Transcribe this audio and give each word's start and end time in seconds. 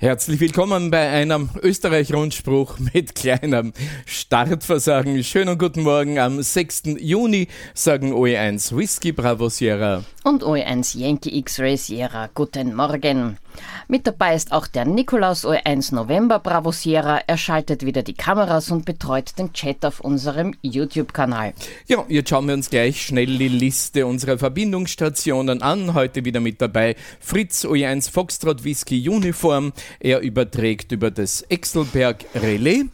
Herzlich 0.00 0.38
willkommen 0.38 0.92
bei 0.92 1.08
einem 1.08 1.50
Österreich-Rundspruch 1.60 2.78
mit 2.94 3.16
kleinem 3.16 3.72
Startversagen. 4.06 5.24
Schönen 5.24 5.58
guten 5.58 5.82
Morgen 5.82 6.20
am 6.20 6.40
6. 6.40 6.84
Juni, 7.00 7.48
sagen 7.74 8.12
OE1 8.12 8.76
Whisky 8.76 9.10
Bravo 9.10 9.48
Sierra. 9.48 10.04
Und 10.22 10.44
OE1 10.44 10.96
Yankee 10.96 11.36
X-Ray 11.38 11.76
Sierra. 11.76 12.30
Guten 12.32 12.76
Morgen. 12.76 13.38
Mit 13.88 14.06
dabei 14.06 14.34
ist 14.34 14.52
auch 14.52 14.66
der 14.66 14.84
Nikolaus 14.84 15.44
OE1 15.44 15.94
November 15.94 16.38
Bravo 16.38 16.70
Sierra. 16.70 17.22
Er 17.26 17.38
schaltet 17.38 17.84
wieder 17.84 18.02
die 18.02 18.14
Kameras 18.14 18.70
und 18.70 18.84
betreut 18.84 19.36
den 19.38 19.52
Chat 19.52 19.84
auf 19.84 20.00
unserem 20.00 20.54
YouTube-Kanal. 20.62 21.54
Ja, 21.86 22.04
jetzt 22.08 22.28
schauen 22.28 22.46
wir 22.46 22.54
uns 22.54 22.70
gleich 22.70 23.02
schnell 23.02 23.38
die 23.38 23.48
Liste 23.48 24.06
unserer 24.06 24.38
Verbindungsstationen 24.38 25.62
an. 25.62 25.94
Heute 25.94 26.24
wieder 26.24 26.40
mit 26.40 26.60
dabei 26.60 26.94
Fritz 27.18 27.64
OE1 27.64 28.10
Foxtrot 28.12 28.62
Whisky 28.62 29.08
Uniform. 29.08 29.72
Er 30.00 30.20
überträgt 30.20 30.92
über 30.92 31.10
das 31.10 31.42
Exelberg 31.42 32.24
Relais. 32.34 32.84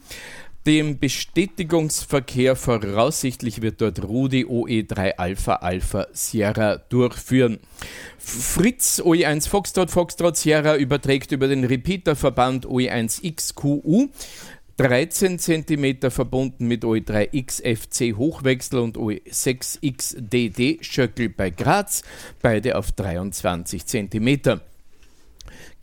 Dem 0.66 0.98
Bestätigungsverkehr 0.98 2.56
voraussichtlich 2.56 3.60
wird 3.60 3.82
dort 3.82 4.02
Rudi 4.02 4.46
OE3 4.46 5.16
Alpha 5.18 5.56
Alpha 5.56 6.06
Sierra 6.12 6.78
durchführen. 6.78 7.58
Fritz 8.16 8.98
OE1 8.98 9.46
Foxtrot 9.46 9.90
Foxtrot 9.90 10.38
Sierra 10.38 10.76
überträgt 10.76 11.32
über 11.32 11.48
den 11.48 11.64
Repeaterverband 11.64 12.66
OE1 12.66 13.30
XQU 13.30 14.08
13 14.76 15.38
cm 15.38 16.10
verbunden 16.10 16.66
mit 16.66 16.82
OE3 16.82 17.44
XFC 17.44 18.16
Hochwechsel 18.16 18.80
und 18.80 18.96
OE6 18.96 19.80
XDD 19.96 20.84
Schöckel 20.84 21.28
bei 21.28 21.50
Graz, 21.50 22.02
beide 22.42 22.76
auf 22.76 22.90
23 22.90 23.86
cm. 23.86 24.60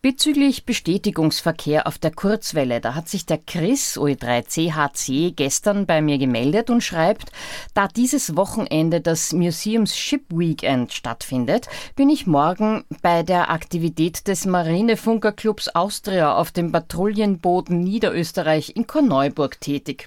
Bezüglich 0.00 0.64
Bestätigungsverkehr 0.64 1.88
auf 1.88 1.98
der 1.98 2.12
Kurzwelle, 2.12 2.80
da 2.80 2.94
hat 2.94 3.08
sich 3.08 3.26
der 3.26 3.38
Chris 3.38 3.98
OE3CHC 3.98 5.34
gestern 5.34 5.86
bei 5.86 6.00
mir 6.00 6.18
gemeldet 6.18 6.70
und 6.70 6.84
schreibt, 6.84 7.32
da 7.74 7.88
dieses 7.88 8.36
Wochenende 8.36 9.00
das 9.00 9.32
Museums 9.32 9.96
Ship 9.96 10.22
Weekend 10.30 10.92
stattfindet, 10.92 11.66
bin 11.96 12.10
ich 12.10 12.28
morgen 12.28 12.84
bei 13.02 13.24
der 13.24 13.50
Aktivität 13.50 14.28
des 14.28 14.46
Marinefunkerclubs 14.46 15.70
Austria 15.70 16.32
auf 16.36 16.52
dem 16.52 16.70
Patrouillenboden 16.70 17.80
Niederösterreich 17.80 18.76
in 18.76 18.86
Korneuburg 18.86 19.60
tätig. 19.60 20.06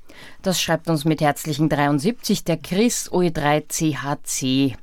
Das 0.42 0.60
schreibt 0.60 0.88
uns 0.88 1.04
mit 1.04 1.20
herzlichen 1.20 1.68
73 1.68 2.44
der 2.44 2.56
Chris 2.56 3.10
OE3CHC. 3.10 4.74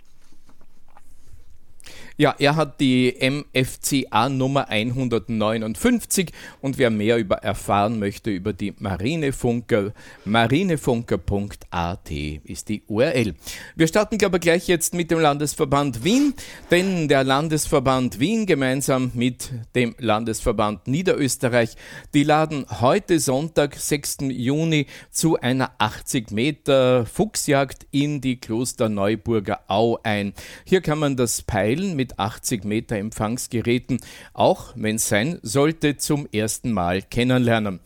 Ja, 2.22 2.36
er 2.38 2.58
hat 2.58 2.82
die 2.82 3.16
MFCA 3.22 4.28
Nummer 4.28 4.68
159 4.68 6.34
und 6.60 6.78
wer 6.78 6.90
mehr 6.90 7.18
über 7.18 7.38
erfahren 7.38 7.98
möchte 7.98 8.30
über 8.30 8.52
die 8.52 8.74
Marinefunker, 8.78 9.94
marinefunker.at 10.26 12.12
ist 12.12 12.68
die 12.68 12.84
URL. 12.88 13.36
Wir 13.78 13.88
starten 13.88 14.22
aber 14.26 14.40
gleich 14.40 14.68
jetzt 14.68 14.94
mit 14.94 15.12
dem 15.12 15.22
Landesverband 15.22 16.04
Wien, 16.04 16.34
denn 16.70 17.08
der 17.08 17.24
Landesverband 17.24 18.20
Wien 18.20 18.46
gemeinsam 18.46 19.12
mit 19.14 19.52
dem 19.74 19.96
Landesverband 19.98 20.90
Niederösterreich, 20.90 21.78
die 22.14 22.24
laden 22.24 22.66
heute 22.82 23.22
Sonntag, 23.22 23.76
6. 23.76 24.18
Juni 24.28 24.88
zu 25.10 25.40
einer 25.40 25.72
80 25.78 26.32
Meter 26.32 27.06
Fuchsjagd 27.06 27.88
in 27.92 28.20
die 28.20 28.42
Kloster 28.42 28.90
Neuburger 28.90 29.62
Au 29.70 30.00
ein. 30.04 30.34
Hier 30.66 30.82
kann 30.82 31.00
man 31.00 31.16
das 31.16 31.44
Peilen 31.44 31.96
mit 31.96 32.09
mit 32.10 32.20
80 32.20 32.66
Meter 32.66 32.98
Empfangsgeräten, 32.98 34.00
auch 34.34 34.74
wenn 34.76 34.96
es 34.96 35.08
sein 35.08 35.40
sollte, 35.44 35.98
zum 35.98 36.28
ersten 36.32 36.72
Mal 36.72 37.02
kennenlernen. 37.02 37.80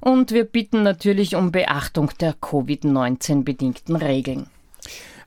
und 0.00 0.30
wir 0.32 0.44
bitten 0.44 0.82
natürlich 0.82 1.36
um 1.36 1.52
Beachtung 1.52 2.10
der 2.20 2.34
Covid-19 2.34 3.44
bedingten 3.44 3.96
Regeln. 3.96 4.48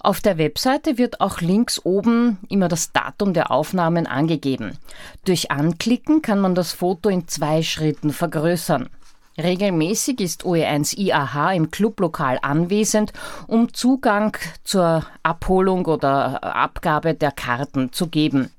Auf 0.00 0.20
der 0.20 0.36
Webseite 0.36 0.98
wird 0.98 1.22
auch 1.22 1.40
links 1.40 1.82
oben 1.86 2.36
immer 2.50 2.68
das 2.68 2.92
Datum 2.92 3.32
der 3.32 3.50
Aufnahmen 3.50 4.06
angegeben. 4.06 4.76
Durch 5.24 5.50
Anklicken 5.50 6.20
kann 6.20 6.38
man 6.38 6.54
das 6.54 6.72
Foto 6.72 7.08
in 7.08 7.28
zwei 7.28 7.62
Schritten 7.62 8.12
vergrößern. 8.12 8.90
Regelmäßig 9.40 10.20
ist 10.20 10.44
OE1 10.44 10.98
IAH 10.98 11.54
im 11.54 11.70
Clublokal 11.70 12.38
anwesend, 12.42 13.12
um 13.46 13.72
Zugang 13.72 14.36
zur 14.62 15.06
Abholung 15.22 15.86
oder 15.86 16.44
Abgabe 16.44 17.14
der 17.14 17.32
Karten 17.32 17.92
zu 17.92 18.08
geben. 18.08 18.50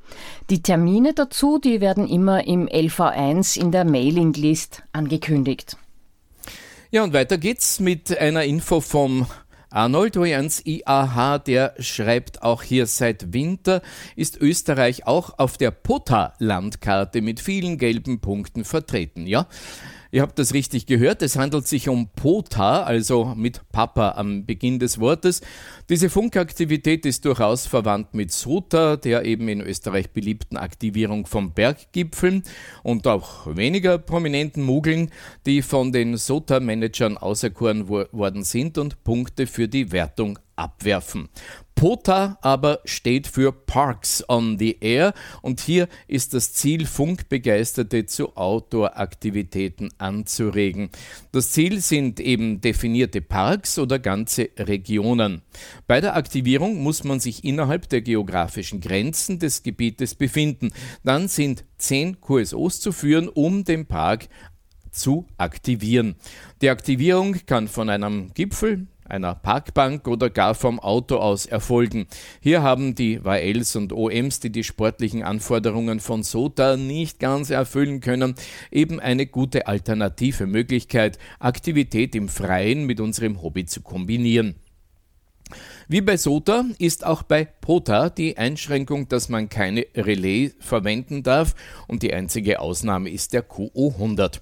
Die 0.50 0.64
Termine 0.64 1.14
dazu, 1.14 1.60
die 1.60 1.80
werden 1.80 2.08
immer 2.08 2.48
im 2.48 2.68
LV1 2.68 3.60
in 3.60 3.72
der 3.72 3.86
Mailinglist 3.86 4.84
angekündigt. 4.94 5.78
Ja, 6.90 7.04
und 7.04 7.14
weiter 7.14 7.38
geht's 7.38 7.80
mit 7.80 8.16
einer 8.18 8.44
Info 8.44 8.82
vom 8.82 9.28
Arnold 9.70 10.18
OE1 10.18 10.68
IAH, 10.68 11.40
der 11.40 11.74
schreibt 11.80 12.44
auch 12.44 12.62
hier 12.62 12.86
seit 12.86 13.34
Winter 13.34 13.82
ist 14.16 14.40
Österreich 14.40 15.08
auch 15.08 15.40
auf 15.40 15.58
der 15.58 15.72
POTA-Landkarte 15.72 17.22
mit 17.22 17.40
vielen 17.40 17.80
gelben 17.80 18.20
Punkten 18.22 18.66
vertreten. 18.66 19.26
Ja, 19.26 19.48
Ihr 20.14 20.22
habt 20.22 20.38
das 20.38 20.54
richtig 20.54 20.86
gehört. 20.86 21.24
Es 21.24 21.38
handelt 21.38 21.68
sich 21.68 21.90
um 21.90 22.08
POTA, 22.08 22.84
also 22.84 23.34
mit 23.36 23.62
Papa 23.72 24.12
am 24.12 24.46
Beginn 24.46 24.78
des 24.78 25.00
Wortes. 25.00 25.42
Diese 25.90 26.08
Funkaktivität 26.08 27.08
ist 27.08 27.26
durchaus 27.26 27.66
verwandt 27.66 28.14
mit 28.14 28.32
SOTA, 28.32 28.98
der 28.98 29.26
eben 29.26 29.48
in 29.48 29.60
Österreich 29.60 30.12
beliebten 30.12 30.56
Aktivierung 30.56 31.26
von 31.26 31.54
Berggipfeln 31.56 32.44
und 32.84 33.08
auch 33.08 33.48
weniger 33.56 33.98
prominenten 33.98 34.62
Mugeln, 34.62 35.10
die 35.48 35.64
von 35.64 35.92
den 35.92 36.16
SOTA-Managern 36.16 37.18
auserkoren 37.18 37.90
worden 37.90 38.44
sind 38.44 38.78
und 38.78 39.04
Punkte 39.04 39.48
für 39.48 39.68
die 39.68 39.92
Wertung 39.92 40.38
abwerfen. 40.56 41.30
POTA 41.76 42.38
aber 42.42 42.80
steht 42.86 43.28
für 43.28 43.52
Parks 43.52 44.24
on 44.28 44.58
the 44.58 44.78
Air 44.80 45.14
und 45.42 45.60
hier 45.60 45.88
ist 46.08 46.34
das 46.34 46.54
Ziel, 46.54 46.86
Funkbegeisterte 46.86 48.06
zu 48.06 48.36
Outdoor-Aktivitäten 48.38 49.90
anzuregen. 49.98 50.90
Das 51.32 51.52
Ziel 51.52 51.82
sind 51.82 52.20
eben 52.20 52.62
definierte 52.62 53.22
Parks 53.22 53.80
oder 53.80 54.00
ganze 54.00 54.50
Regionen. 54.58 55.42
Bei 55.88 56.00
der 56.00 56.16
Aktivierung 56.16 56.82
muss 56.82 57.04
man 57.04 57.20
sich 57.20 57.44
innerhalb 57.44 57.90
der 57.90 58.02
geografischen 58.02 58.80
Grenzen 58.80 59.40
des 59.40 59.64
Gebietes 59.64 60.16
befinden. 60.16 60.72
Dann 61.04 61.28
sind 61.28 61.66
zehn 61.78 62.22
QSOs 62.22 62.80
zu 62.80 62.92
führen, 62.92 63.28
um 63.28 63.64
den 63.64 63.86
Park 63.86 64.30
zu 64.94 65.28
aktivieren. 65.38 66.16
Die 66.62 66.70
Aktivierung 66.70 67.36
kann 67.46 67.68
von 67.68 67.90
einem 67.90 68.34
Gipfel, 68.34 68.88
einer 69.06 69.36
Parkbank 69.36 70.08
oder 70.08 70.30
gar 70.30 70.56
vom 70.56 70.80
Auto 70.80 71.18
aus 71.18 71.46
erfolgen. 71.46 72.08
Hier 72.42 72.62
haben 72.62 72.96
die 72.96 73.22
YLs 73.24 73.76
und 73.76 73.94
OMs, 73.94 74.40
die 74.40 74.52
die 74.52 74.64
sportlichen 74.64 75.24
Anforderungen 75.24 76.00
von 76.00 76.24
SOTA 76.24 76.78
nicht 76.78 77.20
ganz 77.20 77.50
erfüllen 77.50 78.00
können, 78.00 78.36
eben 78.72 79.00
eine 79.00 79.26
gute 79.26 79.68
alternative 79.68 80.46
Möglichkeit, 80.46 81.18
Aktivität 81.40 82.16
im 82.16 82.30
Freien 82.30 82.86
mit 82.86 83.00
unserem 83.00 83.42
Hobby 83.42 83.66
zu 83.66 83.82
kombinieren. 83.82 84.56
Wie 85.88 86.02
bei 86.02 86.18
SOTA 86.18 86.66
ist 86.80 87.06
auch 87.06 87.24
bei 87.24 87.46
POTA 87.46 88.10
die 88.10 88.38
Einschränkung, 88.38 89.10
dass 89.10 89.30
man 89.30 89.50
keine 89.50 89.86
Relais 89.96 90.54
verwenden 90.60 91.24
darf 91.24 91.56
und 91.88 92.04
die 92.04 92.14
einzige 92.14 92.60
Ausnahme 92.60 93.10
ist 93.10 93.34
der 93.34 93.48
QO100. 93.48 94.40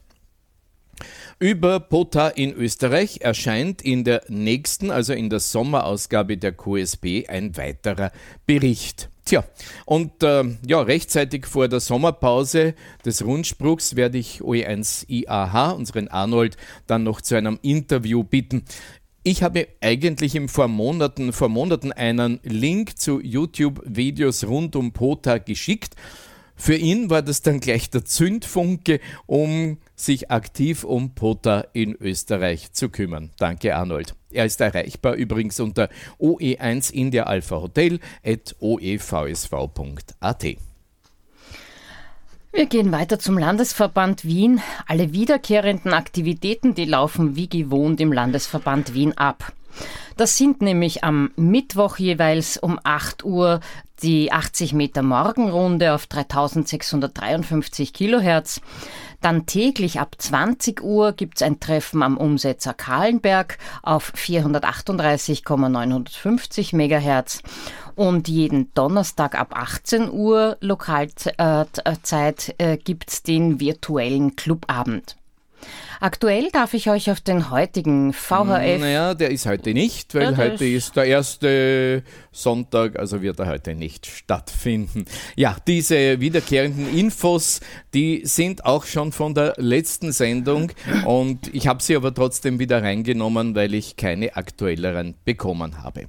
Über 1.41 1.79
POTA 1.79 2.27
in 2.27 2.53
Österreich 2.53 3.21
erscheint 3.21 3.81
in 3.81 4.03
der 4.03 4.21
nächsten, 4.27 4.91
also 4.91 5.13
in 5.13 5.31
der 5.31 5.39
Sommerausgabe 5.39 6.37
der 6.37 6.51
QSB, 6.51 7.27
ein 7.29 7.57
weiterer 7.57 8.11
Bericht. 8.45 9.09
Tja, 9.25 9.43
und 9.85 10.21
äh, 10.21 10.43
ja, 10.63 10.81
rechtzeitig 10.81 11.47
vor 11.47 11.67
der 11.67 11.79
Sommerpause 11.79 12.75
des 13.03 13.25
Rundspruchs 13.25 13.95
werde 13.95 14.19
ich 14.19 14.41
OE1 14.41 15.09
IAH, 15.09 15.71
unseren 15.71 16.09
Arnold, 16.09 16.57
dann 16.85 17.01
noch 17.01 17.21
zu 17.21 17.35
einem 17.35 17.57
Interview 17.63 18.23
bitten. 18.23 18.63
Ich 19.23 19.41
habe 19.41 19.67
eigentlich 19.81 20.35
im 20.35 20.47
vor 20.47 20.67
Monaten, 20.67 21.33
vor 21.33 21.49
Monaten 21.49 21.91
einen 21.91 22.39
Link 22.43 22.99
zu 22.99 23.19
YouTube-Videos 23.19 24.43
rund 24.43 24.75
um 24.75 24.91
POTA 24.91 25.39
geschickt. 25.39 25.95
Für 26.61 26.75
ihn 26.75 27.09
war 27.09 27.23
das 27.23 27.41
dann 27.41 27.59
gleich 27.59 27.89
der 27.89 28.05
Zündfunke, 28.05 28.99
um 29.25 29.79
sich 29.95 30.29
aktiv 30.29 30.83
um 30.83 31.15
POTA 31.15 31.65
in 31.73 31.95
Österreich 31.99 32.71
zu 32.71 32.89
kümmern. 32.89 33.31
Danke, 33.39 33.75
Arnold. 33.75 34.13
Er 34.29 34.45
ist 34.45 34.61
erreichbar 34.61 35.15
übrigens 35.15 35.59
unter 35.59 35.89
oe1 36.19 36.93
India 36.93 37.25
oevsv.at. 38.59 40.43
Wir 42.51 42.65
gehen 42.67 42.91
weiter 42.91 43.17
zum 43.17 43.39
Landesverband 43.39 44.23
Wien. 44.23 44.61
Alle 44.85 45.13
wiederkehrenden 45.13 45.93
Aktivitäten, 45.93 46.75
die 46.75 46.85
laufen 46.85 47.35
wie 47.35 47.49
gewohnt 47.49 47.99
im 47.99 48.13
Landesverband 48.13 48.93
Wien 48.93 49.17
ab. 49.17 49.51
Das 50.17 50.37
sind 50.37 50.61
nämlich 50.61 51.03
am 51.03 51.31
Mittwoch 51.35 51.97
jeweils 51.97 52.57
um 52.57 52.79
8 52.83 53.25
Uhr 53.25 53.61
die 54.03 54.31
80 54.31 54.73
Meter 54.73 55.01
Morgenrunde 55.03 55.93
auf 55.93 56.07
3653 56.07 57.93
Kilohertz. 57.93 58.61
Dann 59.21 59.45
täglich 59.45 59.99
ab 59.99 60.15
20 60.17 60.81
Uhr 60.83 61.13
gibt's 61.13 61.43
ein 61.43 61.59
Treffen 61.59 62.01
am 62.03 62.17
Umsetzer 62.17 62.73
Kahlenberg 62.73 63.57
auf 63.83 64.11
438,950 64.15 66.73
Megahertz. 66.73 67.43
Und 67.95 68.27
jeden 68.27 68.73
Donnerstag 68.73 69.39
ab 69.39 69.55
18 69.55 70.11
Uhr 70.11 70.57
Lokalzeit 70.59 72.55
äh, 72.57 72.77
gibt's 72.77 73.21
den 73.21 73.59
virtuellen 73.59 74.35
Clubabend. 74.35 75.17
Aktuell 76.03 76.49
darf 76.51 76.73
ich 76.73 76.89
euch 76.89 77.11
auf 77.11 77.21
den 77.21 77.51
heutigen 77.51 78.11
VHF. 78.11 78.79
Naja, 78.79 79.13
der 79.13 79.29
ist 79.29 79.45
heute 79.45 79.71
nicht, 79.71 80.15
weil 80.15 80.31
ja, 80.31 80.37
heute 80.37 80.65
ist 80.65 80.95
der 80.95 81.05
erste 81.05 82.01
Sonntag, 82.31 82.97
also 82.97 83.21
wird 83.21 83.37
er 83.37 83.45
heute 83.45 83.75
nicht 83.75 84.07
stattfinden. 84.07 85.05
Ja, 85.35 85.55
diese 85.67 86.19
wiederkehrenden 86.19 86.91
Infos, 86.97 87.59
die 87.93 88.21
sind 88.23 88.65
auch 88.65 88.85
schon 88.85 89.11
von 89.11 89.35
der 89.35 89.53
letzten 89.57 90.11
Sendung 90.11 90.71
und 91.05 91.53
ich 91.53 91.67
habe 91.67 91.83
sie 91.83 91.95
aber 91.95 92.11
trotzdem 92.15 92.57
wieder 92.57 92.81
reingenommen, 92.81 93.53
weil 93.53 93.75
ich 93.75 93.95
keine 93.95 94.35
aktuelleren 94.35 95.13
bekommen 95.23 95.83
habe. 95.83 96.07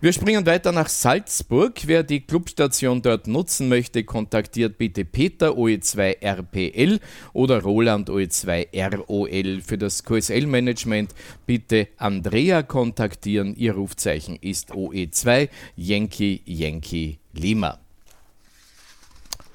Wir 0.00 0.12
springen 0.12 0.46
weiter 0.46 0.70
nach 0.70 0.88
Salzburg. 0.88 1.80
Wer 1.86 2.04
die 2.04 2.20
Clubstation 2.20 3.02
dort 3.02 3.26
nutzen 3.26 3.68
möchte, 3.68 4.04
kontaktiert 4.04 4.78
bitte 4.78 5.04
Peter 5.04 5.48
OE2 5.48 6.22
RPL 6.22 7.00
oder 7.32 7.60
Roland 7.60 8.08
OE2 8.08 8.68
ROL. 8.98 9.31
QSL 9.32 9.62
für 9.62 9.78
das 9.78 10.04
QSL-Management 10.04 11.14
bitte 11.46 11.88
Andrea 11.96 12.62
kontaktieren. 12.62 13.54
Ihr 13.56 13.74
Rufzeichen 13.74 14.36
ist 14.40 14.72
OE2 14.72 15.48
Yankee 15.76 16.42
Yankee 16.44 17.18
Lima. 17.32 17.78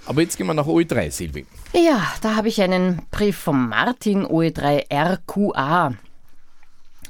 Aber 0.06 0.22
jetzt 0.22 0.38
gehen 0.38 0.48
wir 0.48 0.54
nach 0.54 0.66
OE3, 0.68 1.12
Silvi. 1.12 1.46
Ja, 1.74 2.14
da 2.22 2.36
habe 2.36 2.48
ich 2.48 2.62
einen 2.62 3.02
Brief 3.12 3.38
von 3.38 3.70
Martin 3.70 4.26
OE3 4.26 4.86
RQA. 4.90 5.94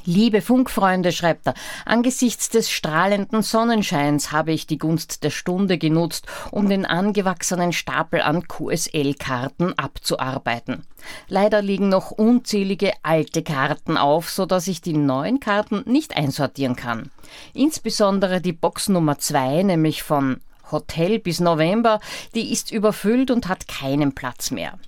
Liebe 0.10 0.42
Funkfreunde, 0.42 1.12
schreibt 1.12 1.48
er, 1.48 1.54
angesichts 1.84 2.50
des 2.50 2.72
strahlenden 2.72 3.42
Sonnenscheins 3.42 4.32
habe 4.32 4.54
ich 4.54 4.66
die 4.66 4.78
Gunst 4.78 5.22
der 5.26 5.32
Stunde 5.32 5.78
genutzt, 5.78 6.28
um 6.50 6.70
den 6.70 6.86
angewachsenen 6.86 7.74
Stapel 7.74 8.22
an 8.22 8.48
QSL-Karten 8.48 9.78
abzuarbeiten. 9.78 10.84
Leider 11.28 11.62
liegen 11.62 11.90
noch 11.90 12.12
unzählige 12.12 12.94
alte 13.04 13.44
Karten 13.44 13.98
auf, 13.98 14.30
so 14.30 14.46
dass 14.46 14.70
ich 14.70 14.80
die 14.80 14.96
neuen 14.96 15.42
Karten 15.42 15.84
nicht 15.86 16.16
einsortieren 16.16 16.78
kann. 16.78 17.12
Insbesondere 17.54 18.40
die 18.40 18.54
Box 18.54 18.88
Nummer 18.88 19.20
2, 19.20 19.64
nämlich 19.64 20.04
von 20.04 20.40
Hotel 20.72 21.20
bis 21.20 21.42
November, 21.42 22.00
die 22.34 22.54
ist 22.54 22.72
überfüllt 22.72 23.30
und 23.30 23.50
hat 23.50 23.68
keinen 23.68 24.16
Platz 24.16 24.52
mehr. 24.52 24.80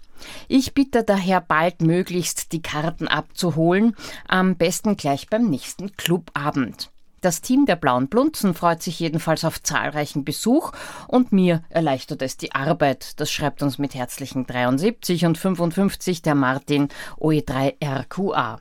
Ich 0.47 0.73
bitte 0.73 1.03
daher 1.03 1.41
bald 1.41 1.81
möglichst 1.81 2.51
die 2.51 2.61
Karten 2.61 3.07
abzuholen, 3.07 3.95
am 4.27 4.55
besten 4.55 4.97
gleich 4.97 5.29
beim 5.29 5.49
nächsten 5.49 5.95
Clubabend. 5.95 6.91
Das 7.21 7.41
Team 7.41 7.65
der 7.65 7.75
Blauen 7.75 8.07
Blunzen 8.07 8.53
freut 8.53 8.81
sich 8.81 8.99
jedenfalls 8.99 9.43
auf 9.43 9.61
zahlreichen 9.61 10.23
Besuch 10.23 10.71
und 11.07 11.33
mir 11.33 11.63
erleichtert 11.69 12.21
es 12.21 12.37
die 12.37 12.55
Arbeit. 12.55 13.19
Das 13.19 13.29
schreibt 13.29 13.61
uns 13.61 13.77
mit 13.77 13.93
herzlichen 13.93 14.45
73 14.45 15.25
und 15.25 15.37
55 15.37 16.21
der 16.21 16.35
Martin 16.35 16.87
OE3RQA. 17.17 18.59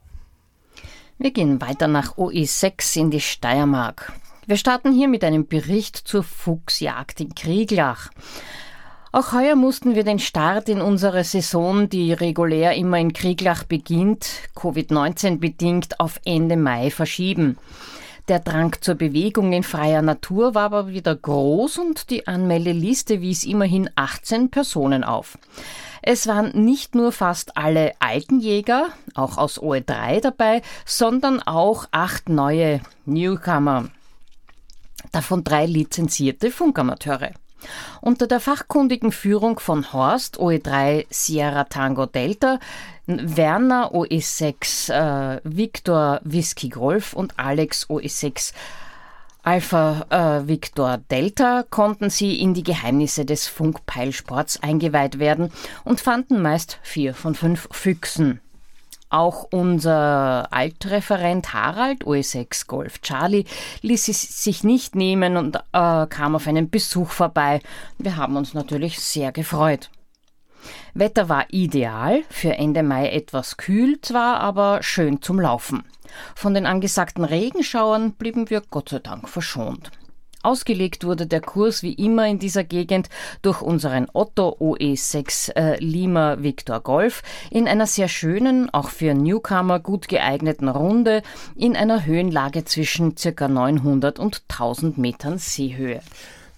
Wir 1.18 1.32
gehen 1.32 1.60
weiter 1.60 1.88
nach 1.88 2.16
OE6 2.18 3.00
in 3.00 3.10
die 3.10 3.20
Steiermark. 3.20 4.12
Wir 4.46 4.56
starten 4.56 4.92
hier 4.92 5.08
mit 5.08 5.24
einem 5.24 5.48
Bericht 5.48 5.96
zur 5.96 6.22
Fuchsjagd 6.22 7.20
in 7.20 7.34
Krieglach. 7.34 8.10
Auch 9.10 9.32
heuer 9.32 9.56
mussten 9.56 9.96
wir 9.96 10.04
den 10.04 10.20
Start 10.20 10.68
in 10.68 10.80
unsere 10.80 11.24
Saison, 11.24 11.88
die 11.88 12.12
regulär 12.12 12.76
immer 12.76 12.98
in 13.00 13.12
Krieglach 13.12 13.64
beginnt, 13.64 14.28
Covid-19 14.54 15.40
bedingt, 15.40 15.98
auf 15.98 16.20
Ende 16.24 16.56
Mai 16.56 16.92
verschieben. 16.92 17.58
Der 18.28 18.38
Drang 18.38 18.76
zur 18.80 18.94
Bewegung 18.94 19.52
in 19.52 19.64
freier 19.64 20.00
Natur 20.00 20.54
war 20.54 20.64
aber 20.64 20.88
wieder 20.88 21.14
groß 21.14 21.78
und 21.78 22.08
die 22.10 22.28
Anmeldeliste 22.28 23.20
wies 23.20 23.42
immerhin 23.42 23.90
18 23.96 24.48
Personen 24.50 25.02
auf. 25.02 25.38
Es 26.02 26.28
waren 26.28 26.64
nicht 26.64 26.94
nur 26.94 27.10
fast 27.10 27.56
alle 27.56 27.92
alten 27.98 28.38
Jäger, 28.38 28.86
auch 29.14 29.38
aus 29.38 29.60
OE3 29.60 30.20
dabei, 30.20 30.62
sondern 30.84 31.40
auch 31.42 31.86
acht 31.90 32.28
neue 32.28 32.80
Newcomer. 33.06 33.88
Davon 35.10 35.42
drei 35.42 35.66
lizenzierte 35.66 36.50
Funkamateure. 36.50 37.32
Unter 38.00 38.26
der 38.26 38.40
fachkundigen 38.40 39.12
Führung 39.12 39.60
von 39.60 39.92
Horst 39.92 40.38
OE3 40.38 41.06
Sierra 41.10 41.64
Tango 41.64 42.06
Delta, 42.06 42.58
Werner 43.06 43.92
OE6 43.92 44.92
äh, 44.92 45.40
Victor 45.44 46.20
Whisky 46.24 46.68
Golf 46.68 47.14
und 47.14 47.38
Alex 47.38 47.88
OE6 47.88 48.52
Alpha 49.44 50.06
äh, 50.10 50.46
Victor 50.46 50.98
Delta 51.10 51.64
konnten 51.68 52.10
sie 52.10 52.40
in 52.40 52.54
die 52.54 52.62
Geheimnisse 52.62 53.24
des 53.24 53.48
Funkpeilsports 53.48 54.62
eingeweiht 54.62 55.18
werden 55.18 55.50
und 55.82 56.00
fanden 56.00 56.40
meist 56.40 56.78
vier 56.82 57.12
von 57.12 57.34
fünf 57.34 57.68
Füchsen. 57.72 58.40
Auch 59.10 59.48
unser 59.50 60.46
Altreferent 60.52 61.52
Harald, 61.52 62.04
OE6 62.04 62.66
Golf 62.68 63.00
Charlie, 63.02 63.44
ließ 63.82 64.08
es 64.08 64.42
sich 64.42 64.62
nicht 64.62 64.94
nehmen 64.94 65.36
und 65.36 65.56
äh, 65.56 66.06
kam 66.06 66.36
auf 66.36 66.46
einen 66.46 66.70
Besuch 66.70 67.10
vorbei. 67.10 67.60
Wir 67.98 68.16
haben 68.16 68.36
uns 68.36 68.54
natürlich 68.54 69.00
sehr 69.00 69.32
gefreut. 69.32 69.90
Wetter 70.94 71.28
war 71.28 71.46
ideal, 71.50 72.22
für 72.30 72.54
Ende 72.54 72.82
Mai 72.82 73.08
etwas 73.10 73.56
kühl 73.56 74.00
zwar, 74.00 74.40
aber 74.40 74.82
schön 74.82 75.22
zum 75.22 75.40
Laufen. 75.40 75.84
Von 76.34 76.54
den 76.54 76.66
angesagten 76.66 77.24
Regenschauern 77.24 78.12
blieben 78.12 78.50
wir 78.50 78.62
Gott 78.70 78.90
sei 78.90 78.98
Dank 78.98 79.28
verschont. 79.28 79.90
Ausgelegt 80.42 81.04
wurde 81.04 81.28
der 81.28 81.40
Kurs 81.40 81.84
wie 81.84 81.92
immer 81.92 82.26
in 82.26 82.40
dieser 82.40 82.64
Gegend 82.64 83.08
durch 83.42 83.62
unseren 83.62 84.08
Otto 84.12 84.56
OE6 84.60 85.54
äh, 85.54 85.76
Lima 85.78 86.42
Victor 86.42 86.80
Golf 86.80 87.22
in 87.50 87.68
einer 87.68 87.86
sehr 87.86 88.08
schönen, 88.08 88.68
auch 88.70 88.88
für 88.88 89.14
Newcomer 89.14 89.78
gut 89.78 90.08
geeigneten 90.08 90.68
Runde 90.68 91.22
in 91.54 91.76
einer 91.76 92.04
Höhenlage 92.04 92.64
zwischen 92.64 93.14
ca. 93.14 93.46
900 93.46 94.18
und 94.18 94.42
1000 94.48 94.98
Metern 94.98 95.38
Seehöhe. 95.38 96.00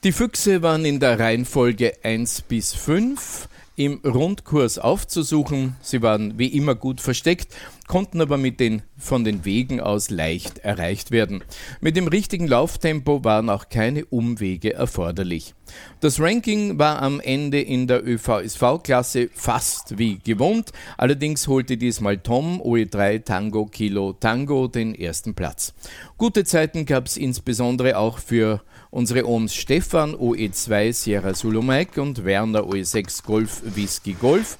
Die 0.04 0.12
Füchse 0.12 0.60
waren 0.60 0.84
in 0.84 1.00
der 1.00 1.18
Reihenfolge 1.18 1.94
1 2.02 2.42
bis 2.42 2.74
5 2.74 3.48
im 3.74 4.02
Rundkurs 4.04 4.78
aufzusuchen. 4.78 5.76
Sie 5.80 6.02
waren 6.02 6.38
wie 6.38 6.48
immer 6.48 6.74
gut 6.74 7.00
versteckt 7.00 7.54
konnten 7.86 8.20
aber 8.20 8.36
mit 8.36 8.60
den, 8.60 8.82
von 8.96 9.24
den 9.24 9.44
Wegen 9.44 9.80
aus 9.80 10.10
leicht 10.10 10.58
erreicht 10.58 11.10
werden. 11.10 11.44
Mit 11.80 11.96
dem 11.96 12.08
richtigen 12.08 12.46
Lauftempo 12.46 13.24
waren 13.24 13.50
auch 13.50 13.68
keine 13.68 14.04
Umwege 14.06 14.72
erforderlich. 14.74 15.54
Das 16.00 16.20
Ranking 16.20 16.78
war 16.78 17.02
am 17.02 17.20
Ende 17.20 17.60
in 17.60 17.86
der 17.86 18.06
ÖVSV-Klasse 18.06 19.28
fast 19.34 19.98
wie 19.98 20.18
gewohnt, 20.18 20.70
allerdings 20.96 21.48
holte 21.48 21.76
diesmal 21.76 22.18
Tom 22.18 22.60
OE3 22.60 23.24
Tango 23.24 23.66
Kilo 23.66 24.12
Tango 24.12 24.68
den 24.68 24.94
ersten 24.94 25.34
Platz. 25.34 25.74
Gute 26.16 26.44
Zeiten 26.44 26.86
gab 26.86 27.06
es 27.06 27.16
insbesondere 27.16 27.98
auch 27.98 28.18
für 28.18 28.62
unsere 28.94 29.28
Ohms 29.28 29.54
Stefan 29.54 30.14
OE2 30.14 30.92
Sierra 30.92 31.34
Zulu 31.34 31.62
Mike 31.62 32.00
und 32.00 32.24
Werner 32.24 32.62
OE6 32.62 33.24
Golf 33.24 33.62
Whisky 33.74 34.12
Golf 34.12 34.56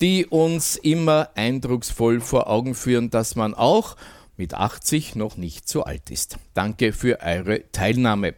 die 0.00 0.26
uns 0.26 0.76
immer 0.76 1.28
eindrucksvoll 1.34 2.20
vor 2.20 2.48
Augen 2.48 2.74
führen, 2.74 3.10
dass 3.10 3.36
man 3.36 3.54
auch 3.54 3.96
mit 4.36 4.54
80 4.54 5.14
noch 5.14 5.36
nicht 5.36 5.68
so 5.68 5.82
alt 5.82 6.10
ist. 6.10 6.38
Danke 6.54 6.92
für 6.92 7.20
eure 7.20 7.70
Teilnahme. 7.72 8.34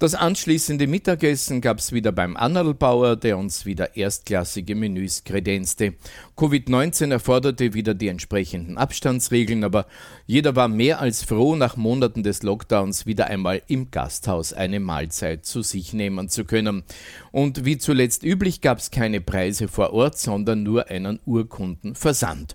Das 0.00 0.14
anschließende 0.14 0.86
Mittagessen 0.86 1.60
gab 1.60 1.80
es 1.80 1.90
wieder 1.90 2.12
beim 2.12 2.36
Annalbauer, 2.36 3.16
der 3.16 3.36
uns 3.36 3.66
wieder 3.66 3.96
erstklassige 3.96 4.76
Menüs 4.76 5.24
kredenzte. 5.24 5.94
Covid-19 6.36 7.10
erforderte 7.10 7.74
wieder 7.74 7.94
die 7.94 8.06
entsprechenden 8.06 8.78
Abstandsregeln, 8.78 9.64
aber 9.64 9.86
jeder 10.24 10.54
war 10.54 10.68
mehr 10.68 11.00
als 11.00 11.24
froh, 11.24 11.56
nach 11.56 11.76
Monaten 11.76 12.22
des 12.22 12.44
Lockdowns 12.44 13.06
wieder 13.06 13.26
einmal 13.26 13.60
im 13.66 13.90
Gasthaus 13.90 14.52
eine 14.52 14.78
Mahlzeit 14.78 15.44
zu 15.44 15.62
sich 15.62 15.92
nehmen 15.92 16.28
zu 16.28 16.44
können. 16.44 16.84
Und 17.32 17.64
wie 17.64 17.76
zuletzt 17.76 18.22
üblich 18.22 18.60
gab 18.60 18.78
es 18.78 18.92
keine 18.92 19.20
Preise 19.20 19.66
vor 19.66 19.92
Ort, 19.92 20.16
sondern 20.16 20.62
nur 20.62 20.90
einen 20.90 21.18
Urkundenversand. 21.26 22.54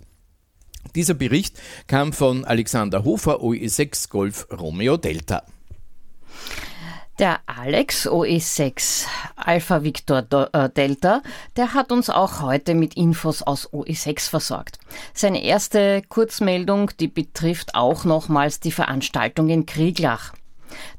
Dieser 0.95 1.13
Bericht 1.13 1.59
kam 1.88 2.13
von 2.13 2.45
Alexander 2.45 3.03
Hofer, 3.03 3.41
OE6 3.41 4.07
Golf 4.09 4.47
Romeo 4.50 4.95
Delta. 4.95 5.43
Der 7.20 7.41
Alex 7.46 8.08
OE6 8.08 9.05
Alpha 9.36 9.84
Victor 9.84 10.25
äh, 10.51 10.70
Delta, 10.70 11.22
der 11.55 11.75
hat 11.75 11.91
uns 11.91 12.10
auch 12.10 12.41
heute 12.41 12.74
mit 12.74 12.96
Infos 12.96 13.43
aus 13.43 13.72
OE6 13.72 14.29
versorgt. 14.29 14.79
Seine 15.13 15.43
erste 15.43 16.01
Kurzmeldung, 16.10 16.89
die 17.00 17.08
betrifft 17.08 17.75
auch 17.75 18.03
nochmals 18.03 18.60
die 18.60 18.72
Veranstaltung 18.72 19.50
in 19.50 19.67
Krieglach. 19.67 20.34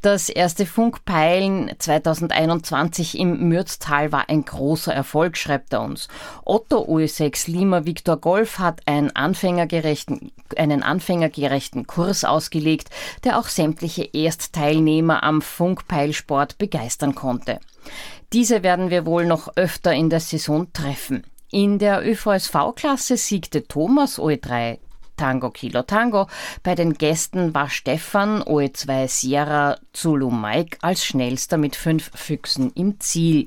Das 0.02 0.28
erste 0.28 0.66
Funkpeilen 0.66 1.70
2021 1.78 3.18
im 3.18 3.48
Mürztal 3.48 4.12
war 4.12 4.28
ein 4.28 4.44
großer 4.44 4.92
Erfolg, 4.92 5.36
schreibt 5.36 5.72
er 5.72 5.82
uns. 5.82 6.08
Otto 6.44 6.84
OE6 6.84 7.50
Lima 7.50 7.84
Victor 7.84 8.16
Golf 8.16 8.58
hat 8.58 8.82
einen 8.86 9.14
anfängergerechten, 9.14 10.32
einen 10.56 10.82
anfängergerechten 10.82 11.86
Kurs 11.86 12.24
ausgelegt, 12.24 12.90
der 13.24 13.38
auch 13.38 13.48
sämtliche 13.48 14.04
Erstteilnehmer 14.12 15.22
am 15.22 15.42
Funkpeilsport 15.42 16.58
begeistern 16.58 17.14
konnte. 17.14 17.60
Diese 18.32 18.62
werden 18.62 18.90
wir 18.90 19.06
wohl 19.06 19.26
noch 19.26 19.56
öfter 19.56 19.92
in 19.92 20.10
der 20.10 20.20
Saison 20.20 20.72
treffen. 20.72 21.24
In 21.50 21.78
der 21.78 22.04
ÖVSV-Klasse 22.04 23.16
siegte 23.16 23.68
Thomas 23.68 24.18
OE3 24.18 24.78
Tango 25.16 25.50
Kilo 25.50 25.82
Tango. 25.82 26.26
Bei 26.62 26.74
den 26.74 26.94
Gästen 26.94 27.54
war 27.54 27.70
Stefan 27.70 28.42
OE2 28.42 29.08
Sierra 29.08 29.78
Zulu 29.92 30.30
Mike 30.30 30.78
als 30.80 31.04
schnellster 31.04 31.56
mit 31.56 31.76
fünf 31.76 32.10
Füchsen 32.14 32.70
im 32.74 33.00
Ziel. 33.00 33.46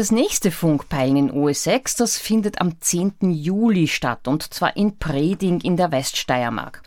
Das 0.00 0.10
nächste 0.10 0.50
Funkpeilen 0.50 1.16
in 1.18 1.30
OE6, 1.30 1.98
das 1.98 2.16
findet 2.16 2.62
am 2.62 2.80
10. 2.80 3.16
Juli 3.32 3.86
statt 3.86 4.28
und 4.28 4.42
zwar 4.54 4.74
in 4.74 4.96
Preding 4.96 5.60
in 5.60 5.76
der 5.76 5.92
Weststeiermark. 5.92 6.82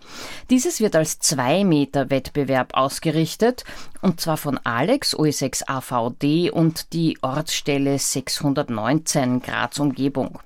Dieses 0.50 0.80
wird 0.80 0.96
als 0.96 1.22
2-Meter-Wettbewerb 1.22 2.74
ausgerichtet 2.74 3.66
und 4.02 4.20
zwar 4.20 4.38
von 4.38 4.58
Alex 4.64 5.16
OE6 5.16 5.68
AVD 5.68 6.50
und 6.50 6.92
die 6.94 7.20
Ortsstelle 7.22 8.00
619 8.00 9.44
Graz 9.44 9.78
Umgebung. 9.78 10.40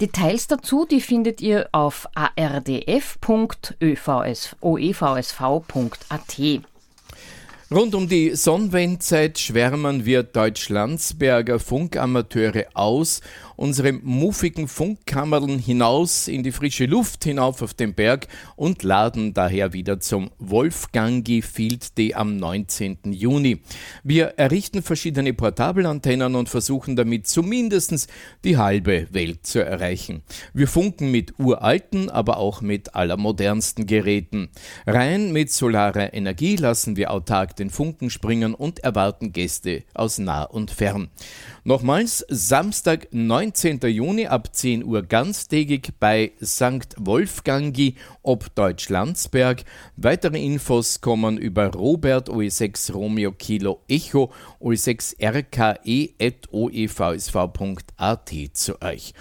Details 0.00 0.48
dazu, 0.48 0.86
die 0.90 1.00
findet 1.00 1.40
ihr 1.40 1.68
auf 1.70 2.08
ardf.oevsv.at. 2.16 3.18
Rund 7.70 7.94
um 7.94 8.08
die 8.08 8.34
Sonnenwendzeit 8.34 9.38
schwärmen 9.38 10.06
wir 10.06 10.22
Deutschlandsberger 10.22 11.60
Funkamateure 11.60 12.64
aus 12.72 13.20
unsere 13.58 13.92
muffigen 13.92 14.68
Funkkammern 14.68 15.58
hinaus 15.58 16.28
in 16.28 16.44
die 16.44 16.52
frische 16.52 16.86
Luft 16.86 17.24
hinauf 17.24 17.60
auf 17.60 17.74
den 17.74 17.92
Berg 17.92 18.28
und 18.54 18.84
laden 18.84 19.34
daher 19.34 19.72
wieder 19.72 19.98
zum 19.98 20.30
Wolfgangi 20.38 21.42
Field 21.42 21.98
Day 21.98 22.14
am 22.14 22.36
19. 22.36 22.98
Juni. 23.12 23.60
Wir 24.04 24.26
errichten 24.38 24.80
verschiedene 24.80 25.34
Portabelantennen 25.34 26.36
und 26.36 26.48
versuchen 26.48 26.94
damit 26.94 27.26
zumindest 27.26 28.08
die 28.44 28.56
halbe 28.56 29.08
Welt 29.10 29.44
zu 29.44 29.64
erreichen. 29.64 30.22
Wir 30.54 30.68
funken 30.68 31.10
mit 31.10 31.38
uralten, 31.38 32.10
aber 32.10 32.36
auch 32.36 32.60
mit 32.60 32.94
allermodernsten 32.94 33.86
Geräten. 33.86 34.50
Rein 34.86 35.32
mit 35.32 35.50
solarer 35.50 36.14
Energie 36.14 36.54
lassen 36.54 36.96
wir 36.96 37.10
autark 37.10 37.56
den 37.56 37.70
Funken 37.70 38.08
springen 38.10 38.54
und 38.54 38.78
erwarten 38.80 39.32
Gäste 39.32 39.82
aus 39.94 40.18
nah 40.18 40.44
und 40.44 40.70
fern. 40.70 41.08
Nochmals 41.68 42.24
Samstag, 42.30 43.08
19. 43.10 43.80
Juni 43.80 44.26
ab 44.26 44.56
10 44.56 44.82
Uhr 44.86 45.02
ganztägig 45.02 45.90
bei 46.00 46.32
St. 46.42 46.96
Wolfgangi 46.96 47.96
ob 48.22 48.54
Deutschlandsberg. 48.54 49.64
Weitere 49.94 50.42
Infos 50.42 51.02
kommen 51.02 51.36
über 51.36 51.66
Robert 51.66 52.30
OE6 52.30 52.92
Romeo 52.94 53.32
Kilo 53.32 53.82
Echo 53.86 54.32
OE6 54.62 55.22
RKE 55.22 56.14
at 56.18 56.50
oevsv.at 56.50 58.32
zu 58.54 58.80
euch. 58.80 59.12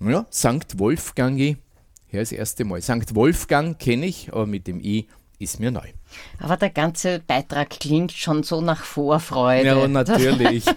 Ja, 0.00 0.26
St. 0.32 0.78
Wolfgangi, 0.78 1.58
hier 2.06 2.20
das 2.20 2.32
erste 2.32 2.64
Mal. 2.64 2.80
St. 2.80 3.14
Wolfgang 3.14 3.78
kenne 3.78 4.06
ich, 4.06 4.32
aber 4.32 4.46
mit 4.46 4.66
dem 4.66 4.80
I 4.80 5.08
ist 5.38 5.60
mir 5.60 5.70
neu. 5.70 5.92
Aber 6.40 6.56
der 6.56 6.70
ganze 6.70 7.20
Beitrag 7.20 7.70
klingt 7.70 8.12
schon 8.12 8.42
so 8.42 8.60
nach 8.60 8.84
Vorfreude. 8.84 9.66
Ja, 9.66 9.88
natürlich. 9.88 10.64